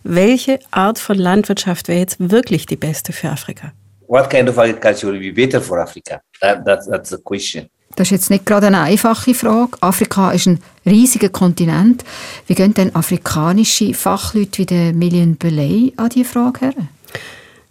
welche 0.04 0.60
Art 0.72 1.00
von 1.00 1.18
Landwirtschaft 1.18 1.88
wäre 1.88 2.00
jetzt 2.00 2.18
wirklich 2.20 2.66
die 2.66 2.76
beste 2.76 3.12
für 3.12 3.30
Afrika? 3.30 3.72
What 4.08 4.30
kind 4.30 4.48
of 4.50 4.60
agriculture 4.60 5.12
will 5.12 5.20
be 5.20 5.34
better 5.34 5.60
for 5.60 5.80
Africa? 5.80 6.22
That, 6.42 6.64
that, 6.66 6.86
that's 6.88 7.10
the 7.10 7.18
question. 7.18 7.70
Das 7.96 8.08
ist 8.08 8.12
jetzt 8.12 8.30
nicht 8.30 8.46
gerade 8.46 8.68
eine 8.68 8.82
einfache 8.82 9.34
Frage. 9.34 9.78
Afrika 9.82 10.32
ist 10.32 10.48
ein 10.48 10.60
riesiger 10.86 11.30
Kontinent. 11.30 12.04
Wie 12.46 12.54
gehen 12.54 12.74
denn 12.74 12.94
afrikanische 12.96 13.94
Fachleute 13.94 14.60
wie 14.60 14.66
der 14.66 14.94
Million 14.94 15.38
Belay 15.38 15.94
an 15.96 16.10
diese 16.10 16.30
Frage 16.30 16.60
her? 16.60 16.74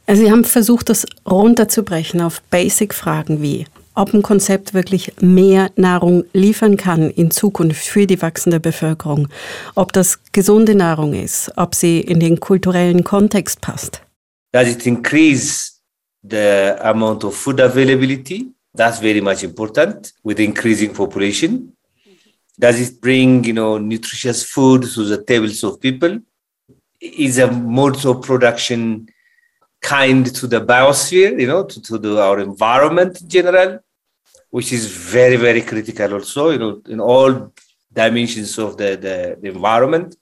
Also 0.07 0.25
sie 0.25 0.31
haben 0.31 0.45
versucht, 0.45 0.89
das 0.89 1.07
runterzubrechen 1.29 2.21
auf 2.21 2.43
Basic-Fragen 2.51 3.43
wie 3.43 3.67
ob 3.95 4.13
ein 4.13 4.23
Konzept 4.23 4.75
wirklich 4.75 5.13
mehr 5.21 5.71
Nahrung 5.77 6.25
liefern 6.33 6.77
kann 6.77 7.11
in 7.11 7.31
Zukunft 7.31 7.85
für 7.85 8.07
die 8.07 8.21
wachsende 8.21 8.61
Bevölkerung, 8.61 9.29
ob 9.75 9.93
das 9.93 10.19
gesunde 10.33 10.75
Nahrung 10.75 11.15
ist, 11.15 11.53
ob 11.57 11.75
sie 11.75 12.01
in 12.01 12.21
den 12.21 12.41
kulturellen 12.41 13.05
Kontext 13.05 13.61
passt. 13.61 14.03
Does 14.53 14.69
it 14.69 14.87
increase 14.87 15.81
the 16.23 16.77
amount 16.81 17.25
of 17.25 17.37
food 17.37 17.61
availability? 17.61 18.53
That's 18.77 18.99
very 18.99 19.21
much 19.21 19.43
important 19.43 20.13
with 20.25 20.39
increasing 20.39 20.93
population. 20.93 21.77
Does 22.59 22.81
it 22.81 23.01
bring, 23.01 23.45
you 23.45 23.53
know, 23.53 23.79
nutritious 23.79 24.45
food 24.45 24.83
to 24.95 25.05
the 25.05 25.25
tables 25.25 25.63
of 25.65 25.81
people? 25.81 26.21
Is 27.01 27.39
a 27.39 27.51
mode 27.51 28.05
of 28.07 28.23
production 28.23 29.09
kind 29.83 30.35
to 30.35 30.47
the 30.47 30.61
biosphere, 30.61 31.39
you 31.39 31.47
know, 31.47 31.65
to, 31.65 31.83
to 31.83 31.99
the, 31.99 32.21
our 32.21 32.41
environment 32.41 33.21
in 33.21 33.29
general? 33.29 33.81
Which 34.55 34.73
is 34.73 34.87
very, 34.87 35.37
very 35.37 35.61
critical 35.63 36.15
also, 36.15 36.53
you 36.53 36.59
know, 36.59 36.81
in 36.89 37.01
all 37.01 37.51
dimensions 37.93 38.57
of 38.57 38.77
the, 38.77 38.97
the, 38.97 39.37
the 39.43 39.49
environment. 39.49 40.17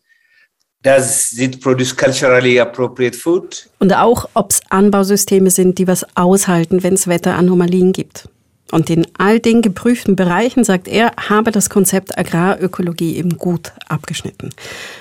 Does 0.81 1.38
it 1.38 1.61
produce 1.61 1.95
culturally 1.95 2.59
appropriate 2.59 3.14
food? 3.14 3.68
Und 3.79 3.92
auch, 3.92 4.31
ob 4.33 4.51
es 4.51 4.62
Anbausysteme 4.71 5.51
sind, 5.51 5.79
die 5.79 5.87
was 5.87 6.07
aushalten, 6.16 6.83
wenn 6.83 6.95
es 6.95 7.07
Wetteranomalien 7.07 7.92
gibt. 7.92 8.27
Und 8.71 8.88
in 8.88 9.07
all 9.18 9.38
den 9.38 9.61
geprüften 9.61 10.16
Bereichen, 10.16 10.64
sagt 10.64 10.88
er, 10.88 11.12
habe 11.29 11.51
das 11.53 11.68
Konzept 11.68 12.16
Agrarökologie 12.16 13.16
eben 13.16 13.37
gut 13.37 13.73
abgeschnitten. 13.88 14.49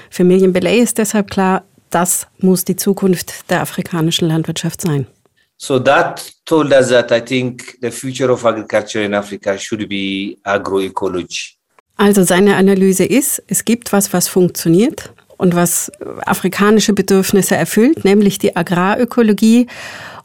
Für 0.10 0.26
Million 0.26 0.52
Belay 0.52 0.82
ist 0.82 0.98
deshalb 0.98 1.32
klar, 1.32 1.64
das 1.90 2.28
muss 2.40 2.66
die 2.66 2.76
Zukunft 2.76 3.50
der 3.50 3.62
afrikanischen 3.62 4.28
Landwirtschaft 4.28 4.82
sein. 4.82 5.08
So 5.64 5.78
that 5.78 6.34
told 6.46 6.74
us 6.74 6.90
that 6.90 7.12
I 7.12 7.20
think 7.20 7.78
the 7.82 7.92
future 7.92 8.32
of 8.32 8.44
agriculture 8.46 9.04
in 9.04 9.14
Africa 9.14 9.60
should 9.60 9.88
be 9.88 10.40
agroecology. 10.44 11.56
Also 11.98 12.24
seine 12.24 12.56
Analyse 12.56 13.06
ist, 13.06 13.44
es 13.46 13.64
gibt 13.64 13.94
was, 13.94 14.12
was 14.12 14.28
funktioniert 14.28 15.14
und 15.38 15.56
was 15.56 15.92
afrikanische 16.26 16.94
Bedürfnisse 16.94 17.56
erfüllt, 17.56 18.04
nämlich 18.04 18.40
die 18.40 18.56
Agrarökologie. 18.56 19.68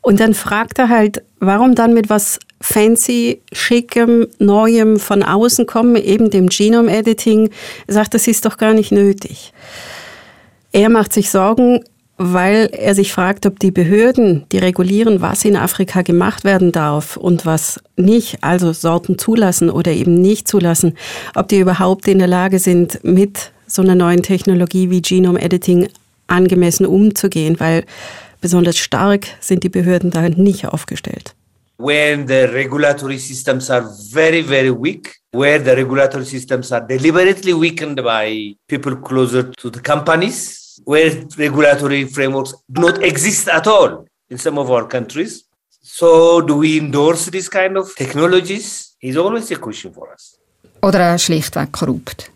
Und 0.01 0.20
dann 0.20 0.33
fragt 0.33 0.79
er 0.79 0.88
halt, 0.88 1.22
warum 1.38 1.75
dann 1.75 1.92
mit 1.92 2.09
was 2.09 2.38
fancy, 2.62 3.42
schickem, 3.53 4.29
neuem 4.38 4.99
von 4.99 5.22
außen 5.22 5.66
kommen, 5.66 5.96
eben 5.96 6.31
dem 6.31 6.49
Genome-Editing. 6.49 7.51
Er 7.87 7.92
sagt, 7.92 8.14
das 8.14 8.27
ist 8.27 8.46
doch 8.46 8.57
gar 8.57 8.72
nicht 8.72 8.90
nötig. 8.90 9.53
Er 10.72 10.88
macht 10.88 11.12
sich 11.12 11.31
Sorgen, 11.31 11.85
weil 12.18 12.70
er 12.72 12.94
sich 12.94 13.12
fragt, 13.12 13.46
ob 13.46 13.59
die 13.59 13.70
Behörden, 13.70 14.46
die 14.50 14.59
regulieren, 14.59 15.20
was 15.20 15.44
in 15.44 15.57
Afrika 15.57 16.02
gemacht 16.02 16.44
werden 16.44 16.72
darf 16.72 17.16
und 17.16 17.44
was 17.44 17.81
nicht, 17.96 18.42
also 18.42 18.72
Sorten 18.72 19.18
zulassen 19.18 19.70
oder 19.70 19.92
eben 19.92 20.14
nicht 20.14 20.48
zulassen, 20.48 20.96
ob 21.35 21.48
die 21.48 21.59
überhaupt 21.59 22.09
in 22.09 22.18
der 22.18 22.29
Lage 22.29 22.59
sind, 22.59 23.05
mit 23.05 23.50
so 23.66 23.83
einer 23.83 23.94
neuen 23.94 24.22
Technologie 24.22 24.90
wie 24.90 25.02
Genome 25.02 25.40
Editing 25.40 25.88
angemessen 26.26 26.87
umzugehen, 26.87 27.61
weil 27.61 27.85
besonders 28.40 28.79
stark 28.79 29.26
sind 29.40 29.62
die 29.64 29.68
Behörden 29.68 30.11
da 30.11 30.29
nicht 30.29 30.66
aufgestellt. 30.66 31.35
When 31.79 32.26
the 32.26 32.46
regulatory 32.46 33.18
systems 33.18 33.68
are 33.70 33.87
very, 34.11 34.42
very 34.42 34.70
weak, 34.70 35.16
where 35.33 35.62
the 35.62 35.72
regulatory 35.72 36.24
systems 36.24 36.72
are 36.72 36.87
deliberately 36.87 37.52
weakened 37.52 38.02
by 38.02 38.57
people 38.66 38.96
closer 38.96 39.52
to 39.52 39.70
the 39.70 39.81
companies, 39.81 40.65
where 40.85 41.11
regulatory 41.37 42.07
frameworks 42.07 42.55
do 42.69 42.81
not 42.81 43.03
exist 43.03 43.49
at 43.49 43.67
all 43.67 44.07
in 44.29 44.39
some 44.39 44.59
of 44.59 44.71
our 44.71 44.87
countries. 44.87 45.45
So, 45.83 46.41
do 46.41 46.59
we 46.59 46.79
endorse 46.79 47.31
this 47.31 47.49
kind 47.49 47.77
of 47.77 47.95
technologies? 47.95 48.97
Is 49.01 49.17
always 49.17 49.51
a 49.53 49.57
question 49.57 49.93
for 49.93 50.09
us. 50.12 50.39
Oder 50.83 51.19
schlichtweg 51.19 51.73
korrupt. 51.73 52.31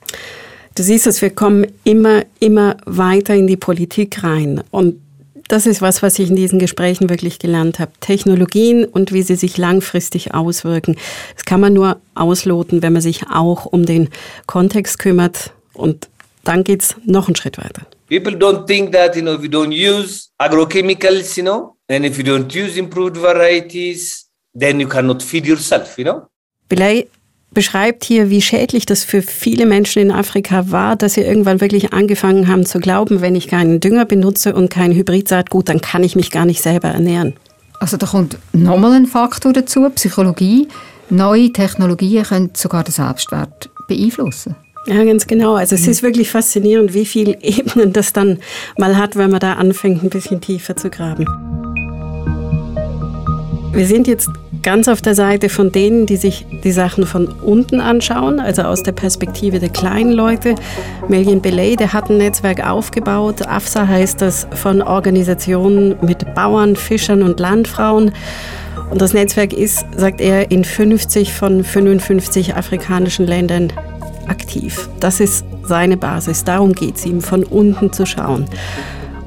Du 0.75 0.83
siehst 0.83 1.07
es, 1.07 1.21
wir 1.21 1.31
kommen 1.31 1.67
immer, 1.85 2.25
immer 2.39 2.77
weiter 2.87 3.35
in 3.35 3.47
die 3.47 3.57
Politik 3.57 4.23
rein. 4.23 4.63
Und 4.71 5.01
das 5.49 5.67
ist 5.67 5.83
was, 5.83 6.01
was 6.01 6.19
ich 6.21 6.31
in 6.31 6.37
diesen 6.37 6.61
Gesprächen 6.61 7.11
wirklich 7.11 7.41
gelernt 7.41 7.81
habe. 7.81 7.91
Technologien 8.01 8.85
und 8.85 9.13
wie 9.13 9.23
sie 9.23 9.35
sich 9.35 9.59
langfristig 9.59 10.33
auswirken. 10.33 10.97
Das 11.35 11.45
kann 11.45 11.61
man 11.61 11.73
nur 11.73 12.01
ausloten, 12.15 12.83
wenn 12.83 12.93
man 12.93 13.03
sich 13.03 13.25
auch 13.29 13.67
um 13.67 13.85
den 13.85 14.11
Kontext 14.47 15.01
kümmert. 15.01 15.53
Und 15.73 16.09
dann 16.45 16.63
geht 16.63 16.83
es 16.83 16.95
noch 17.05 17.27
einen 17.27 17.37
Schritt 17.37 17.59
weiter. 17.59 17.85
People 18.11 18.37
don't 18.37 18.67
think 18.67 18.91
that, 18.93 19.15
you 19.15 19.23
know, 19.23 19.35
if 19.35 19.43
you 19.43 19.49
don't 19.49 19.71
use 19.71 20.31
agrochemicals, 20.41 21.37
you 21.37 21.45
know, 21.45 21.77
and 21.89 22.05
if 22.05 22.19
you 22.19 22.25
don't 22.25 22.53
use 22.53 22.77
improved 22.77 23.17
varieties, 23.17 24.29
then 24.53 24.81
you 24.81 24.89
cannot 24.89 25.23
feed 25.23 25.47
yourself, 25.47 25.97
you 25.97 26.05
know. 26.05 26.27
Belay 26.69 27.07
beschreibt 27.53 28.05
hier, 28.05 28.29
wie 28.29 28.43
schädlich 28.43 28.85
das 28.85 29.05
für 29.05 29.23
viele 29.23 29.65
Menschen 29.65 30.03
in 30.03 30.11
Afrika 30.11 30.73
war, 30.73 30.97
dass 30.97 31.15
sie 31.15 31.21
irgendwann 31.21 31.61
wirklich 31.61 31.93
angefangen 31.93 32.49
haben 32.49 32.67
zu 32.67 32.81
glauben, 32.81 33.21
wenn 33.21 33.37
ich 33.37 33.47
keinen 33.47 33.79
Dünger 33.79 34.07
benutze 34.07 34.55
und 34.55 34.71
kein 34.71 34.93
Hybridsaatgut, 34.93 35.69
dann 35.69 35.81
kann 35.81 36.03
ich 36.03 36.17
mich 36.17 36.33
gar 36.33 36.47
nicht 36.47 36.63
selber 36.63 36.89
ernähren. 36.89 37.35
Also 37.79 37.97
da 37.97 38.07
kommt 38.07 38.39
nochmal 38.53 38.93
ein 38.93 39.07
Faktor 39.07 39.53
dazu, 39.53 39.89
Psychologie. 39.91 40.67
Neue 41.11 41.53
Technologien 41.53 42.25
können 42.25 42.51
sogar 42.55 42.83
den 42.83 42.93
Selbstwert 42.93 43.71
beeinflussen. 43.87 44.57
Ja, 44.87 45.05
ganz 45.05 45.27
genau. 45.27 45.55
Also 45.55 45.75
es 45.75 45.87
ist 45.87 46.03
wirklich 46.03 46.31
faszinierend, 46.31 46.95
wie 46.95 47.05
viele 47.05 47.37
Ebenen 47.43 47.93
das 47.93 48.13
dann 48.13 48.39
mal 48.79 48.97
hat, 48.97 49.17
wenn 49.17 49.31
man 49.31 49.41
da 49.41 49.55
anfängt, 49.55 50.03
ein 50.03 50.11
bisschen 50.11 50.41
tiefer 50.41 50.77
zu 50.77 50.91
graben. 50.91 51.27
Wir 53.73 53.87
sind 53.87 54.09
jetzt 54.09 54.29
ganz 54.63 54.89
auf 54.89 55.01
der 55.01 55.15
Seite 55.15 55.49
von 55.49 55.71
denen, 55.71 56.07
die 56.07 56.17
sich 56.17 56.45
die 56.65 56.73
Sachen 56.73 57.07
von 57.07 57.29
unten 57.29 57.81
anschauen, 57.81 58.41
also 58.41 58.63
aus 58.63 58.83
der 58.83 58.93
Perspektive 58.93 59.59
der 59.59 59.69
kleinen 59.69 60.13
Leute. 60.13 60.55
Million 61.09 61.41
Belay, 61.41 61.77
der 61.77 61.93
hat 61.93 62.11
ein 62.11 62.19
Netzwerk 62.19 62.67
aufgebaut. 62.67 63.47
AFSA 63.47 63.87
heißt 63.87 64.21
das 64.21 64.47
von 64.55 64.83
Organisationen 64.83 65.97
mit 66.03 66.35
Bauern, 66.35 66.75
Fischern 66.75 67.23
und 67.23 67.39
Landfrauen. 67.39 68.13
Und 68.91 69.01
das 69.01 69.13
Netzwerk 69.13 69.53
ist, 69.53 69.85
sagt 69.97 70.21
er, 70.21 70.51
in 70.51 70.65
50 70.65 71.33
von 71.33 71.63
55 71.63 72.57
afrikanischen 72.57 73.27
Ländern 73.27 73.73
aktiv. 74.27 74.89
Das 75.01 75.21
ist 75.21 75.45
seine 75.65 75.97
Basis. 75.97 76.45
Darum 76.45 76.73
geht 76.73 76.97
es 76.97 77.07
ihm, 77.07 77.21
von 77.21 77.45
unten 77.45 77.93
zu 77.93 78.07
schauen. 78.07 78.47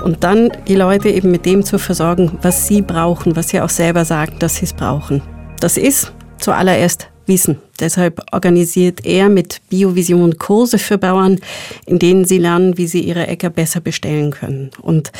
Und 0.03 0.23
dann 0.23 0.51
die 0.67 0.75
Leute 0.75 1.09
eben 1.09 1.31
mit 1.31 1.45
dem 1.45 1.63
zu 1.63 1.79
versorgen, 1.79 2.37
was 2.41 2.67
sie 2.67 2.81
brauchen, 2.81 3.35
was 3.35 3.49
sie 3.49 3.61
auch 3.61 3.69
selber 3.69 4.03
sagen, 4.03 4.35
dass 4.39 4.57
sie 4.57 4.65
es 4.65 4.73
brauchen. 4.73 5.21
Das 5.59 5.77
ist 5.77 6.11
zuallererst 6.39 7.09
Wissen. 7.25 7.57
Deshalb 7.79 8.21
organisiert 8.33 9.05
er 9.05 9.29
mit 9.29 9.61
Biovision 9.69 10.37
Kurse 10.37 10.77
für 10.77 10.97
Bauern, 10.97 11.39
in 11.85 11.99
denen 11.99 12.25
sie 12.25 12.37
lernen, 12.37 12.77
wie 12.77 12.87
sie 12.87 12.99
ihre 12.99 13.27
Äcker 13.27 13.49
besser 13.49 13.79
bestellen 13.79 14.31
können. 14.31 14.71
Und 14.81 15.11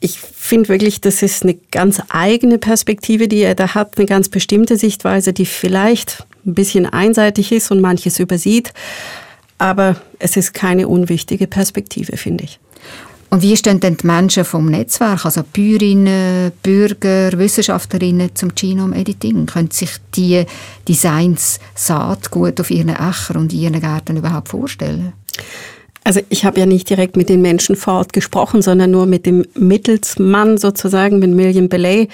ich 0.00 0.18
finde 0.18 0.68
wirklich, 0.68 1.00
das 1.00 1.22
ist 1.22 1.42
eine 1.42 1.54
ganz 1.54 2.00
eigene 2.08 2.58
Perspektive, 2.58 3.28
die 3.28 3.40
er 3.40 3.54
da 3.54 3.74
hat, 3.74 3.98
eine 3.98 4.06
ganz 4.06 4.28
bestimmte 4.28 4.76
Sichtweise, 4.76 5.32
die 5.32 5.46
vielleicht 5.46 6.24
ein 6.46 6.54
bisschen 6.54 6.86
einseitig 6.86 7.52
ist 7.52 7.70
und 7.70 7.80
manches 7.80 8.18
übersieht. 8.18 8.72
Aber 9.58 9.96
es 10.18 10.36
ist 10.36 10.54
keine 10.54 10.88
unwichtige 10.88 11.46
Perspektive, 11.46 12.16
finde 12.16 12.44
ich. 12.44 12.58
Und 13.30 13.42
wie 13.42 13.56
stehen 13.56 13.78
denn 13.78 13.96
die 13.96 14.06
Menschen 14.06 14.44
vom 14.44 14.66
Netzwerk, 14.66 15.24
also 15.24 15.42
Bäuerinnen, 15.44 16.50
Bürger, 16.64 17.30
Wissenschaftlerinnen 17.38 18.34
zum 18.34 18.52
Genome-Editing? 18.54 19.46
Können 19.46 19.70
sich 19.70 19.90
die 20.16 20.44
Designs 20.88 21.60
Saatgut 21.76 22.60
auf 22.60 22.72
ihren 22.72 22.88
Äckern 22.88 23.36
und 23.36 23.52
ihren 23.52 23.80
Gärten 23.80 24.16
überhaupt 24.16 24.48
vorstellen? 24.48 25.12
Also 26.02 26.20
ich 26.28 26.44
habe 26.44 26.58
ja 26.58 26.66
nicht 26.66 26.90
direkt 26.90 27.16
mit 27.16 27.28
den 27.28 27.40
Menschen 27.40 27.76
vor 27.76 27.94
Ort 27.94 28.12
gesprochen, 28.12 28.62
sondern 28.62 28.90
nur 28.90 29.06
mit 29.06 29.26
dem 29.26 29.44
Mittelsmann 29.54 30.58
sozusagen, 30.58 31.20
mit 31.20 31.30
Million 31.30 31.68
Belay. 31.68 32.08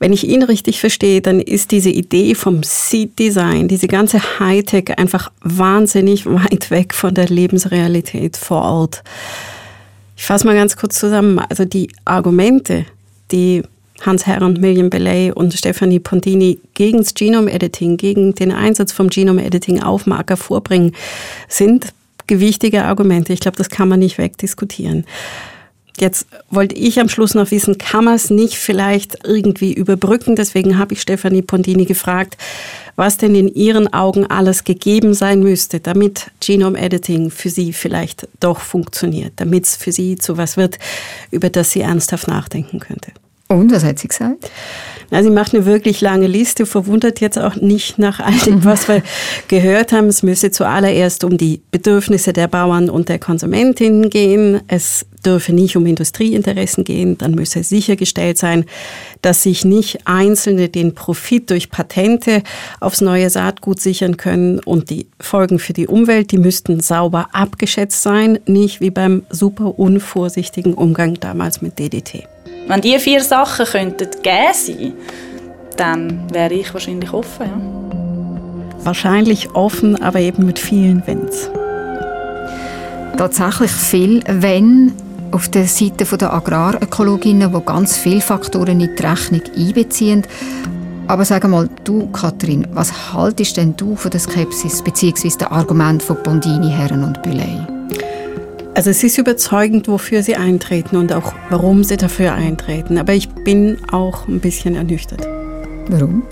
Wenn 0.00 0.14
ich 0.14 0.26
ihn 0.26 0.42
richtig 0.42 0.80
verstehe, 0.80 1.20
dann 1.20 1.40
ist 1.40 1.72
diese 1.72 1.90
Idee 1.90 2.34
vom 2.34 2.62
Seed 2.62 3.18
Design, 3.18 3.68
diese 3.68 3.86
ganze 3.86 4.40
Hightech 4.40 4.98
einfach 4.98 5.30
wahnsinnig 5.42 6.24
weit 6.24 6.70
weg 6.70 6.94
von 6.94 7.14
der 7.14 7.28
Lebensrealität 7.28 8.38
vor 8.38 8.62
Ort. 8.62 9.02
Ich 10.16 10.24
fasse 10.24 10.46
mal 10.46 10.54
ganz 10.54 10.78
kurz 10.78 10.98
zusammen. 10.98 11.38
Also 11.38 11.66
die 11.66 11.90
Argumente, 12.06 12.86
die 13.30 13.62
Hans 14.00 14.26
Herren, 14.26 14.54
Million 14.54 14.88
Belay 14.88 15.32
und 15.32 15.52
Stefanie 15.52 15.98
Pontini 15.98 16.58
gegen 16.72 16.98
das 16.98 17.12
Genome 17.12 17.52
Editing, 17.52 17.98
gegen 17.98 18.34
den 18.34 18.52
Einsatz 18.52 18.92
vom 18.92 19.10
Genome 19.10 19.44
Editing 19.44 19.82
auf 19.82 20.06
Marker 20.06 20.38
vorbringen, 20.38 20.96
sind 21.46 21.92
gewichtige 22.26 22.84
Argumente. 22.84 23.34
Ich 23.34 23.40
glaube, 23.40 23.58
das 23.58 23.68
kann 23.68 23.90
man 23.90 23.98
nicht 23.98 24.16
wegdiskutieren. 24.16 25.04
Jetzt 26.00 26.26
wollte 26.48 26.74
ich 26.74 26.98
am 26.98 27.08
Schluss 27.08 27.34
noch 27.34 27.50
wissen, 27.50 27.76
kann 27.76 28.04
man 28.04 28.14
es 28.14 28.30
nicht 28.30 28.54
vielleicht 28.54 29.18
irgendwie 29.24 29.72
überbrücken? 29.72 30.34
Deswegen 30.34 30.78
habe 30.78 30.94
ich 30.94 31.02
Stefanie 31.02 31.42
Pontini 31.42 31.84
gefragt, 31.84 32.38
was 32.96 33.18
denn 33.18 33.34
in 33.34 33.48
Ihren 33.48 33.92
Augen 33.92 34.26
alles 34.26 34.64
gegeben 34.64 35.12
sein 35.12 35.40
müsste, 35.40 35.80
damit 35.80 36.30
Genome 36.40 36.78
Editing 36.78 37.30
für 37.30 37.50
Sie 37.50 37.72
vielleicht 37.72 38.28
doch 38.40 38.60
funktioniert, 38.60 39.34
damit 39.36 39.66
es 39.66 39.76
für 39.76 39.92
Sie 39.92 40.16
zu 40.16 40.38
was 40.38 40.56
wird, 40.56 40.78
über 41.30 41.50
das 41.50 41.72
Sie 41.72 41.80
ernsthaft 41.80 42.28
nachdenken 42.28 42.80
könnte. 42.80 43.12
Und 43.50 43.72
was 43.72 43.82
hat 43.82 43.98
sie 43.98 44.06
gesagt? 44.06 44.48
Na, 45.10 45.22
sie 45.22 45.30
macht 45.30 45.54
eine 45.54 45.66
wirklich 45.66 46.00
lange 46.00 46.26
Liste, 46.26 46.66
verwundert 46.66 47.20
jetzt 47.20 47.38
auch 47.38 47.56
nicht 47.56 47.98
nach 47.98 48.20
all 48.20 48.38
dem, 48.46 48.64
was 48.64 48.88
wir 48.88 49.02
gehört 49.48 49.92
haben. 49.92 50.06
Es 50.06 50.22
müsse 50.22 50.50
zuallererst 50.50 51.24
um 51.24 51.36
die 51.36 51.60
Bedürfnisse 51.70 52.32
der 52.32 52.48
Bauern 52.48 52.88
und 52.88 53.08
der 53.08 53.18
Konsumentinnen 53.18 54.10
gehen. 54.10 54.60
Es 54.68 55.06
dürfe 55.24 55.52
nicht 55.52 55.76
um 55.76 55.86
Industrieinteressen 55.86 56.84
gehen. 56.84 57.18
Dann 57.18 57.32
müsse 57.32 57.62
sichergestellt 57.62 58.38
sein, 58.38 58.64
dass 59.22 59.42
sich 59.42 59.64
nicht 59.64 60.06
Einzelne 60.06 60.68
den 60.68 60.94
Profit 60.94 61.50
durch 61.50 61.70
Patente 61.70 62.42
aufs 62.80 63.00
neue 63.00 63.30
Saatgut 63.30 63.80
sichern 63.80 64.16
können. 64.16 64.60
Und 64.60 64.90
die 64.90 65.08
Folgen 65.18 65.58
für 65.58 65.72
die 65.72 65.86
Umwelt, 65.86 66.30
die 66.32 66.38
müssten 66.38 66.80
sauber 66.80 67.28
abgeschätzt 67.32 68.02
sein, 68.02 68.38
nicht 68.46 68.80
wie 68.80 68.90
beim 68.90 69.24
super 69.30 69.78
unvorsichtigen 69.78 70.74
Umgang 70.74 71.14
damals 71.20 71.60
mit 71.60 71.78
DDT. 71.78 72.24
Wenn 72.68 72.80
diese 72.80 73.00
vier 73.00 73.22
Sachen 73.22 73.66
könnten 73.66 74.10
geben 74.22 74.54
sein, 74.54 74.92
dann 75.76 76.32
wäre 76.32 76.54
ich 76.54 76.72
wahrscheinlich 76.72 77.12
offen. 77.12 77.46
Ja. 77.46 78.84
Wahrscheinlich 78.84 79.54
offen, 79.54 80.00
aber 80.02 80.20
eben 80.20 80.46
mit 80.46 80.58
vielen 80.58 81.06
Wenns. 81.06 81.50
Tatsächlich 83.16 83.70
viel 83.70 84.22
Wenn 84.26 84.92
auf 85.32 85.48
der 85.48 85.66
Seite 85.66 86.04
der 86.04 86.32
Agrarökologinnen, 86.32 87.52
die 87.52 87.64
ganz 87.64 87.96
viele 87.96 88.20
Faktoren 88.20 88.80
in 88.80 88.96
die 88.96 89.02
Rechnung 89.02 89.42
einbeziehen. 89.56 90.26
Aber 91.06 91.24
sag 91.24 91.48
mal, 91.48 91.68
du, 91.84 92.06
Kathrin, 92.08 92.66
was 92.72 93.12
haltest 93.12 93.56
denn 93.56 93.76
du 93.76 93.96
von 93.96 94.10
der 94.10 94.20
Skepsis 94.20 94.82
bzw. 94.82 95.28
dem 95.40 95.48
Argument 95.52 96.02
von 96.02 96.16
Bondini, 96.22 96.70
Herren 96.70 97.04
und 97.04 97.22
Büley? 97.22 97.66
Also 98.74 98.90
es 98.90 99.02
ist 99.02 99.18
überzeugend, 99.18 99.88
wofür 99.88 100.22
sie 100.22 100.36
eintreten 100.36 100.96
und 100.96 101.12
auch 101.12 101.34
warum 101.50 101.82
sie 101.82 101.96
dafür 101.96 102.34
eintreten. 102.34 102.98
Aber 102.98 103.12
ich 103.12 103.28
bin 103.28 103.78
auch 103.90 104.28
ein 104.28 104.40
bisschen 104.40 104.76
ernüchtert. 104.76 105.26
Warum? 105.88 106.22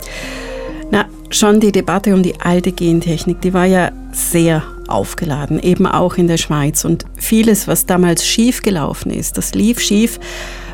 Na, 0.90 1.07
schon 1.31 1.61
die 1.61 1.72
Debatte 1.72 2.14
um 2.14 2.22
die 2.22 2.40
alte 2.40 2.72
Gentechnik, 2.72 3.40
die 3.40 3.53
war 3.53 3.66
ja 3.66 3.90
sehr 4.12 4.62
aufgeladen, 4.87 5.59
eben 5.61 5.87
auch 5.87 6.16
in 6.16 6.29
der 6.29 6.38
Schweiz. 6.38 6.85
Und 6.85 7.05
vieles, 7.16 7.66
was 7.66 7.87
damals 7.87 8.27
schief 8.27 8.62
gelaufen 8.62 9.11
ist, 9.11 9.37
das 9.37 9.55
lief 9.55 9.81
schief, 9.81 10.20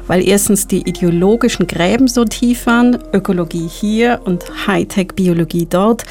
weil 0.07 0.27
erstens 0.27 0.67
die 0.67 0.89
ideologischen 0.89 1.67
Gräben 1.67 2.09
so 2.09 2.25
tief 2.25 2.67
waren, 2.67 2.99
Ökologie 3.13 3.69
hier 3.69 4.21
und 4.25 4.45
Hightech-Biologie 4.67 5.67
dort. 5.69 6.05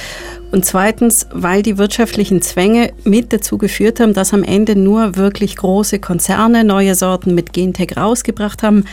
Und 0.52 0.66
zweitens, 0.66 1.28
weil 1.32 1.62
die 1.64 1.78
wirtschaftlichen 1.78 2.42
Zwänge 2.42 2.94
mit 3.04 3.34
dazu 3.34 3.58
geführt 3.58 4.00
haben, 4.00 4.14
dass 4.14 4.34
am 4.34 4.44
Ende 4.44 4.76
nur 4.76 5.16
wirklich 5.16 5.56
große 5.56 6.00
Konzerne 6.00 6.64
neue 6.64 6.96
Sorten 6.96 7.36
mit 7.36 7.54
Gentech 7.54 7.98
rausgebracht 7.98 8.64
haben. 8.64 8.86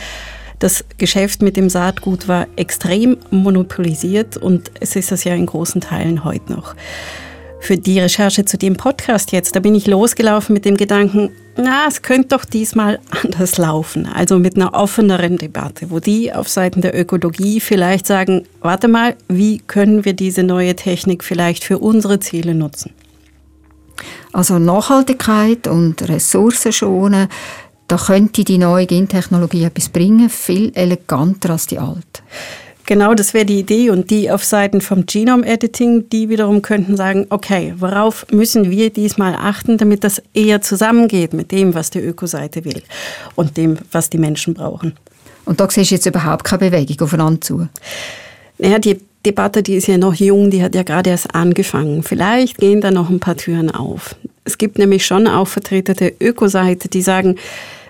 Das 0.59 0.85
Geschäft 0.97 1.41
mit 1.41 1.57
dem 1.57 1.69
Saatgut 1.69 2.27
war 2.27 2.47
extrem 2.55 3.17
monopolisiert 3.31 4.37
und 4.37 4.71
es 4.79 4.95
ist 4.95 5.11
es 5.11 5.23
ja 5.23 5.33
in 5.33 5.47
großen 5.47 5.81
Teilen 5.81 6.23
heute 6.23 6.53
noch 6.53 6.75
für 7.61 7.77
die 7.77 7.99
Recherche 7.99 8.43
zu 8.43 8.57
dem 8.57 8.75
Podcast 8.75 9.31
jetzt, 9.31 9.55
da 9.55 9.59
bin 9.59 9.75
ich 9.75 9.87
losgelaufen 9.87 10.53
mit 10.53 10.65
dem 10.65 10.75
Gedanken, 10.75 11.29
na, 11.55 11.85
es 11.87 12.01
könnte 12.01 12.29
doch 12.29 12.43
diesmal 12.43 12.99
anders 13.23 13.57
laufen. 13.57 14.07
Also 14.07 14.39
mit 14.39 14.55
einer 14.55 14.73
offeneren 14.73 15.37
Debatte, 15.37 15.91
wo 15.91 15.99
die 15.99 16.33
auf 16.33 16.49
Seiten 16.49 16.81
der 16.81 16.99
Ökologie 16.99 17.59
vielleicht 17.59 18.07
sagen, 18.07 18.47
warte 18.61 18.87
mal, 18.87 19.15
wie 19.29 19.59
können 19.59 20.03
wir 20.03 20.13
diese 20.13 20.43
neue 20.43 20.75
Technik 20.75 21.23
vielleicht 21.23 21.63
für 21.63 21.77
unsere 21.77 22.19
Ziele 22.19 22.55
nutzen? 22.55 22.93
Also 24.33 24.57
Nachhaltigkeit 24.57 25.67
und 25.67 26.07
Ressourcen 26.09 26.73
schonen, 26.73 27.27
da 27.87 27.97
könnte 27.97 28.43
die 28.43 28.57
neue 28.57 28.87
Gentechnologie 28.87 29.65
etwas 29.65 29.89
bringen, 29.89 30.29
viel 30.29 30.71
eleganter 30.73 31.51
als 31.51 31.67
die 31.67 31.77
alte. 31.77 32.23
Genau, 32.91 33.13
das 33.13 33.33
wäre 33.33 33.45
die 33.45 33.59
Idee. 33.59 33.89
Und 33.89 34.09
die 34.09 34.29
auf 34.29 34.43
Seiten 34.43 34.81
vom 34.81 35.05
Genome 35.05 35.47
Editing, 35.47 36.09
die 36.09 36.27
wiederum 36.27 36.61
könnten 36.61 36.97
sagen, 36.97 37.25
okay, 37.29 37.73
worauf 37.77 38.25
müssen 38.33 38.69
wir 38.69 38.89
diesmal 38.89 39.33
achten, 39.33 39.77
damit 39.77 40.03
das 40.03 40.21
eher 40.33 40.61
zusammengeht 40.61 41.31
mit 41.31 41.53
dem, 41.53 41.73
was 41.73 41.89
die 41.89 41.99
Ökoseite 41.99 42.65
will 42.65 42.83
und 43.35 43.55
dem, 43.55 43.77
was 43.93 44.09
die 44.09 44.17
Menschen 44.17 44.55
brauchen. 44.55 44.97
Und 45.45 45.61
da 45.61 45.69
siehst 45.69 45.91
du 45.91 45.95
jetzt 45.95 46.05
überhaupt 46.05 46.43
keine 46.43 46.69
Bewegung 46.69 46.99
aufeinander 46.99 47.39
zu? 47.39 47.69
Naja, 48.57 48.77
die 48.77 48.99
Debatte, 49.25 49.63
die 49.63 49.75
ist 49.75 49.87
ja 49.87 49.97
noch 49.97 50.15
jung, 50.15 50.51
die 50.51 50.61
hat 50.61 50.75
ja 50.75 50.83
gerade 50.83 51.11
erst 51.11 51.33
angefangen. 51.33 52.03
Vielleicht 52.03 52.57
gehen 52.57 52.81
da 52.81 52.91
noch 52.91 53.09
ein 53.09 53.21
paar 53.21 53.37
Türen 53.37 53.71
auf. 53.71 54.17
Es 54.43 54.57
gibt 54.57 54.77
nämlich 54.77 55.05
schon 55.05 55.27
auch 55.27 55.47
Vertreter 55.47 55.93
der 55.93 56.21
Ökoseite, 56.21 56.89
die 56.89 57.01
sagen, 57.01 57.37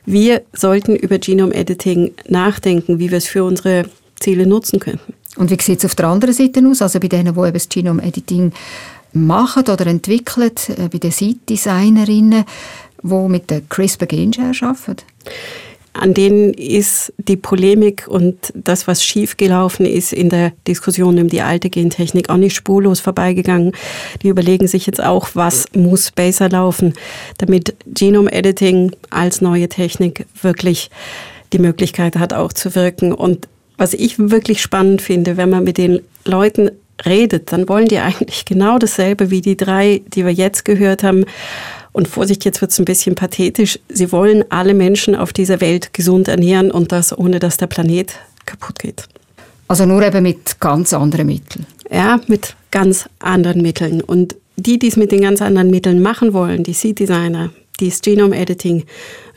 wir 0.06 0.44
sollten 0.54 0.96
über 0.96 1.18
Genome 1.18 1.56
Editing 1.56 2.12
nachdenken, 2.28 3.00
wie 3.00 3.10
wir 3.10 3.18
es 3.18 3.26
für 3.26 3.44
unsere 3.44 3.86
Ziele 4.22 4.46
nutzen 4.46 4.80
könnten. 4.80 5.14
Und 5.36 5.50
wie 5.50 5.62
sieht 5.62 5.80
es 5.80 5.86
auf 5.86 5.96
der 5.96 6.08
anderen 6.08 6.34
Seite 6.34 6.62
aus? 6.68 6.82
Also 6.82 7.00
bei 7.00 7.08
denen, 7.08 7.34
die 7.34 7.40
eben 7.40 7.54
das 7.54 7.70
Genome-Editing 7.70 8.52
machen 9.14 9.64
oder 9.64 9.88
entwickeln, 9.88 10.52
äh, 10.68 10.88
bei 10.90 10.98
den 10.98 11.12
Site-Designerinnen, 11.12 12.46
die 13.04 13.28
mit 13.28 13.50
der 13.50 13.62
CRISPR-Genschere 13.62 14.52
arbeiten? 14.62 15.04
An 15.94 16.14
denen 16.14 16.54
ist 16.54 17.12
die 17.18 17.36
Polemik 17.36 18.08
und 18.08 18.54
das, 18.54 18.88
was 18.88 19.04
schiefgelaufen 19.04 19.86
ist 19.86 20.14
in 20.14 20.30
der 20.30 20.54
Diskussion 20.66 21.20
um 21.20 21.28
die 21.28 21.42
alte 21.42 21.70
Gentechnik, 21.70 22.30
auch 22.30 22.38
nicht 22.38 22.56
spurlos 22.56 23.02
vorbeigegangen. 23.02 23.74
Die 24.24 24.30
überlegen 24.30 24.68
sich 24.68 24.86
jetzt 24.86 25.04
auch, 25.04 25.30
was 25.34 25.66
muss 25.76 26.12
besser 26.12 26.48
laufen, 26.48 26.94
damit 27.40 27.76
Genome 27.88 28.32
Editing 28.32 28.94
als 29.10 29.42
neue 29.42 29.68
Technik 29.68 30.28
wirklich 30.42 30.90
die 31.52 31.60
Möglichkeit 31.60 32.16
hat, 32.16 32.32
auch 32.32 32.54
zu 32.54 32.74
wirken. 32.74 33.12
Und 33.12 33.50
was 33.82 33.96
ich 33.96 34.20
wirklich 34.20 34.62
spannend 34.62 35.02
finde, 35.02 35.38
wenn 35.38 35.50
man 35.50 35.64
mit 35.64 35.80
den 35.80 36.02
Leuten 36.24 36.70
redet, 37.04 37.52
dann 37.52 37.68
wollen 37.68 37.88
die 37.88 37.98
eigentlich 37.98 38.46
genau 38.46 38.78
dasselbe 38.78 39.32
wie 39.32 39.42
die 39.42 39.58
drei, 39.58 40.04
die 40.14 40.24
wir 40.24 40.32
jetzt 40.32 40.66
gehört 40.66 41.02
haben. 41.02 41.26
Und 41.92 42.08
Vorsicht, 42.08 42.46
jetzt 42.46 42.62
wird 42.62 42.70
es 42.70 42.78
ein 42.78 42.86
bisschen 42.86 43.16
pathetisch. 43.16 43.80
Sie 43.90 44.12
wollen 44.12 44.46
alle 44.50 44.76
Menschen 44.76 45.16
auf 45.16 45.34
dieser 45.34 45.62
Welt 45.62 45.94
gesund 45.94 46.28
ernähren 46.28 46.70
und 46.70 46.92
das 46.92 47.18
ohne, 47.18 47.40
dass 47.40 47.58
der 47.58 47.66
Planet 47.66 48.14
kaputt 48.46 48.78
geht. 48.78 49.08
Also 49.68 49.88
nur 49.88 50.04
eben 50.04 50.22
mit 50.22 50.60
ganz 50.60 50.94
anderen 50.94 51.26
Mitteln. 51.26 51.66
Ja, 51.90 52.22
mit 52.28 52.56
ganz 52.70 53.10
anderen 53.18 53.64
Mitteln. 53.64 54.02
Und 54.02 54.36
die, 54.58 54.78
die 54.78 54.90
es 54.90 54.96
mit 54.96 55.12
den 55.12 55.22
ganz 55.22 55.42
anderen 55.42 55.72
Mitteln 55.72 56.04
machen 56.04 56.34
wollen, 56.34 56.62
die 56.62 56.74
Seed-Designer, 56.74 57.50
die 57.80 57.90
das 57.90 58.02
Genome-Editing 58.02 58.84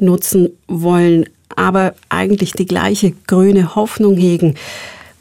nutzen 0.00 0.50
wollen, 0.68 1.30
aber 1.56 1.94
eigentlich 2.08 2.52
die 2.52 2.66
gleiche 2.66 3.12
grüne 3.26 3.74
Hoffnung 3.74 4.16
hegen, 4.16 4.54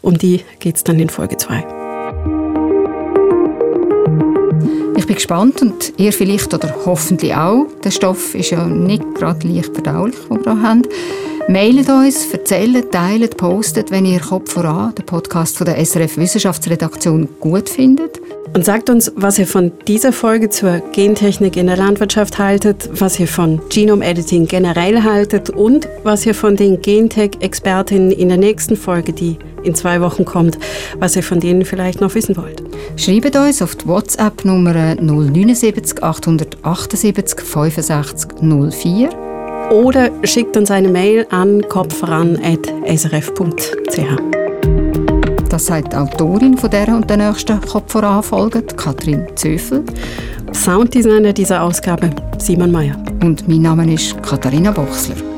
um 0.02 0.18
die 0.18 0.42
geht 0.60 0.76
es 0.76 0.84
dann 0.84 1.00
in 1.00 1.10
Folge 1.10 1.38
2. 1.38 1.66
Ich 4.96 5.08
bin 5.08 5.16
gespannt 5.16 5.62
und 5.62 5.94
ihr 5.98 6.14
vielleicht 6.14 6.54
oder 6.54 6.74
hoffentlich 6.86 7.36
auch. 7.36 7.68
Der 7.84 7.92
Stoff 7.92 8.36
ist 8.36 8.52
ja 8.52 8.66
nicht 8.66 9.04
gerade 9.16 9.48
leicht 9.48 9.74
verdaulich, 9.74 10.16
den 10.30 10.46
wir 10.46 10.54
hier 10.54 10.62
haben. 10.62 10.82
Mailet 11.50 11.90
uns, 11.90 12.32
erzählt, 12.32 12.92
teilt, 12.92 13.36
postet, 13.36 13.92
wenn 13.92 14.06
ihr 14.06 14.22
Kopf 14.22 14.54
voran, 14.54 14.96
den 14.96 15.06
Podcast 15.06 15.58
von 15.58 15.66
der 15.66 15.84
SRF 15.84 16.18
Wissenschaftsredaktion 16.18 17.28
gut 17.42 17.68
findet. 17.68 18.22
Und 18.54 18.64
sagt 18.64 18.92
uns, 18.92 19.12
was 19.16 19.40
ihr 19.40 19.48
von 19.48 19.72
dieser 19.88 20.14
Folge 20.14 20.50
zur 20.50 20.80
Gentechnik 20.92 21.58
in 21.58 21.66
der 21.66 21.76
Landwirtschaft 21.76 22.38
haltet, 22.38 22.88
was 22.94 23.20
ihr 23.20 23.28
von 23.28 23.60
Genome 23.70 24.06
Editing 24.06 24.46
generell 24.46 25.02
haltet 25.02 25.50
und 25.50 25.90
was 26.04 26.24
ihr 26.28 26.36
von 26.36 26.56
den 26.56 26.80
Gentech-Expertinnen 26.80 28.12
in 28.12 28.30
der 28.30 28.38
nächsten 28.38 28.76
Folge, 28.76 29.12
die 29.12 29.40
in 29.64 29.74
zwei 29.74 30.02
Wochen 30.02 30.24
kommt, 30.24 30.60
was 31.00 31.16
ihr 31.16 31.24
von 31.24 31.40
denen 31.40 31.66
vielleicht 31.66 32.00
noch 32.00 32.14
wissen 32.14 32.38
wollt. 32.38 32.62
Schreibt 32.96 33.36
uns 33.36 33.64
auf 33.64 33.76
die 33.76 33.88
WhatsApp-Nummer 33.88 34.96
079 34.96 36.04
878 36.04 37.42
65 37.42 38.34
04 38.42 39.10
oder 39.72 40.12
schickt 40.24 40.56
uns 40.58 40.70
eine 40.70 40.90
Mail 40.90 41.26
an 41.32 41.68
kopfvoran.srf.ch. 41.68 44.43
Das 45.54 45.68
sagt 45.68 45.94
die 45.94 45.98
Autorin 45.98 46.58
von 46.58 46.72
der 46.72 46.88
und 46.88 47.08
der 47.08 47.18
nächsten 47.18 47.62
Kopf 47.62 47.92
voran 47.92 48.24
Folge, 48.24 48.64
Katrin 48.64 49.28
Zöfel. 49.36 49.84
Sounddesigner 50.52 51.32
dieser 51.32 51.62
Ausgabe, 51.62 52.10
Simon 52.40 52.72
Mayer. 52.72 52.96
Und 53.22 53.48
mein 53.48 53.62
Name 53.62 53.94
ist 53.94 54.20
Katharina 54.24 54.72
Bochsler. 54.72 55.33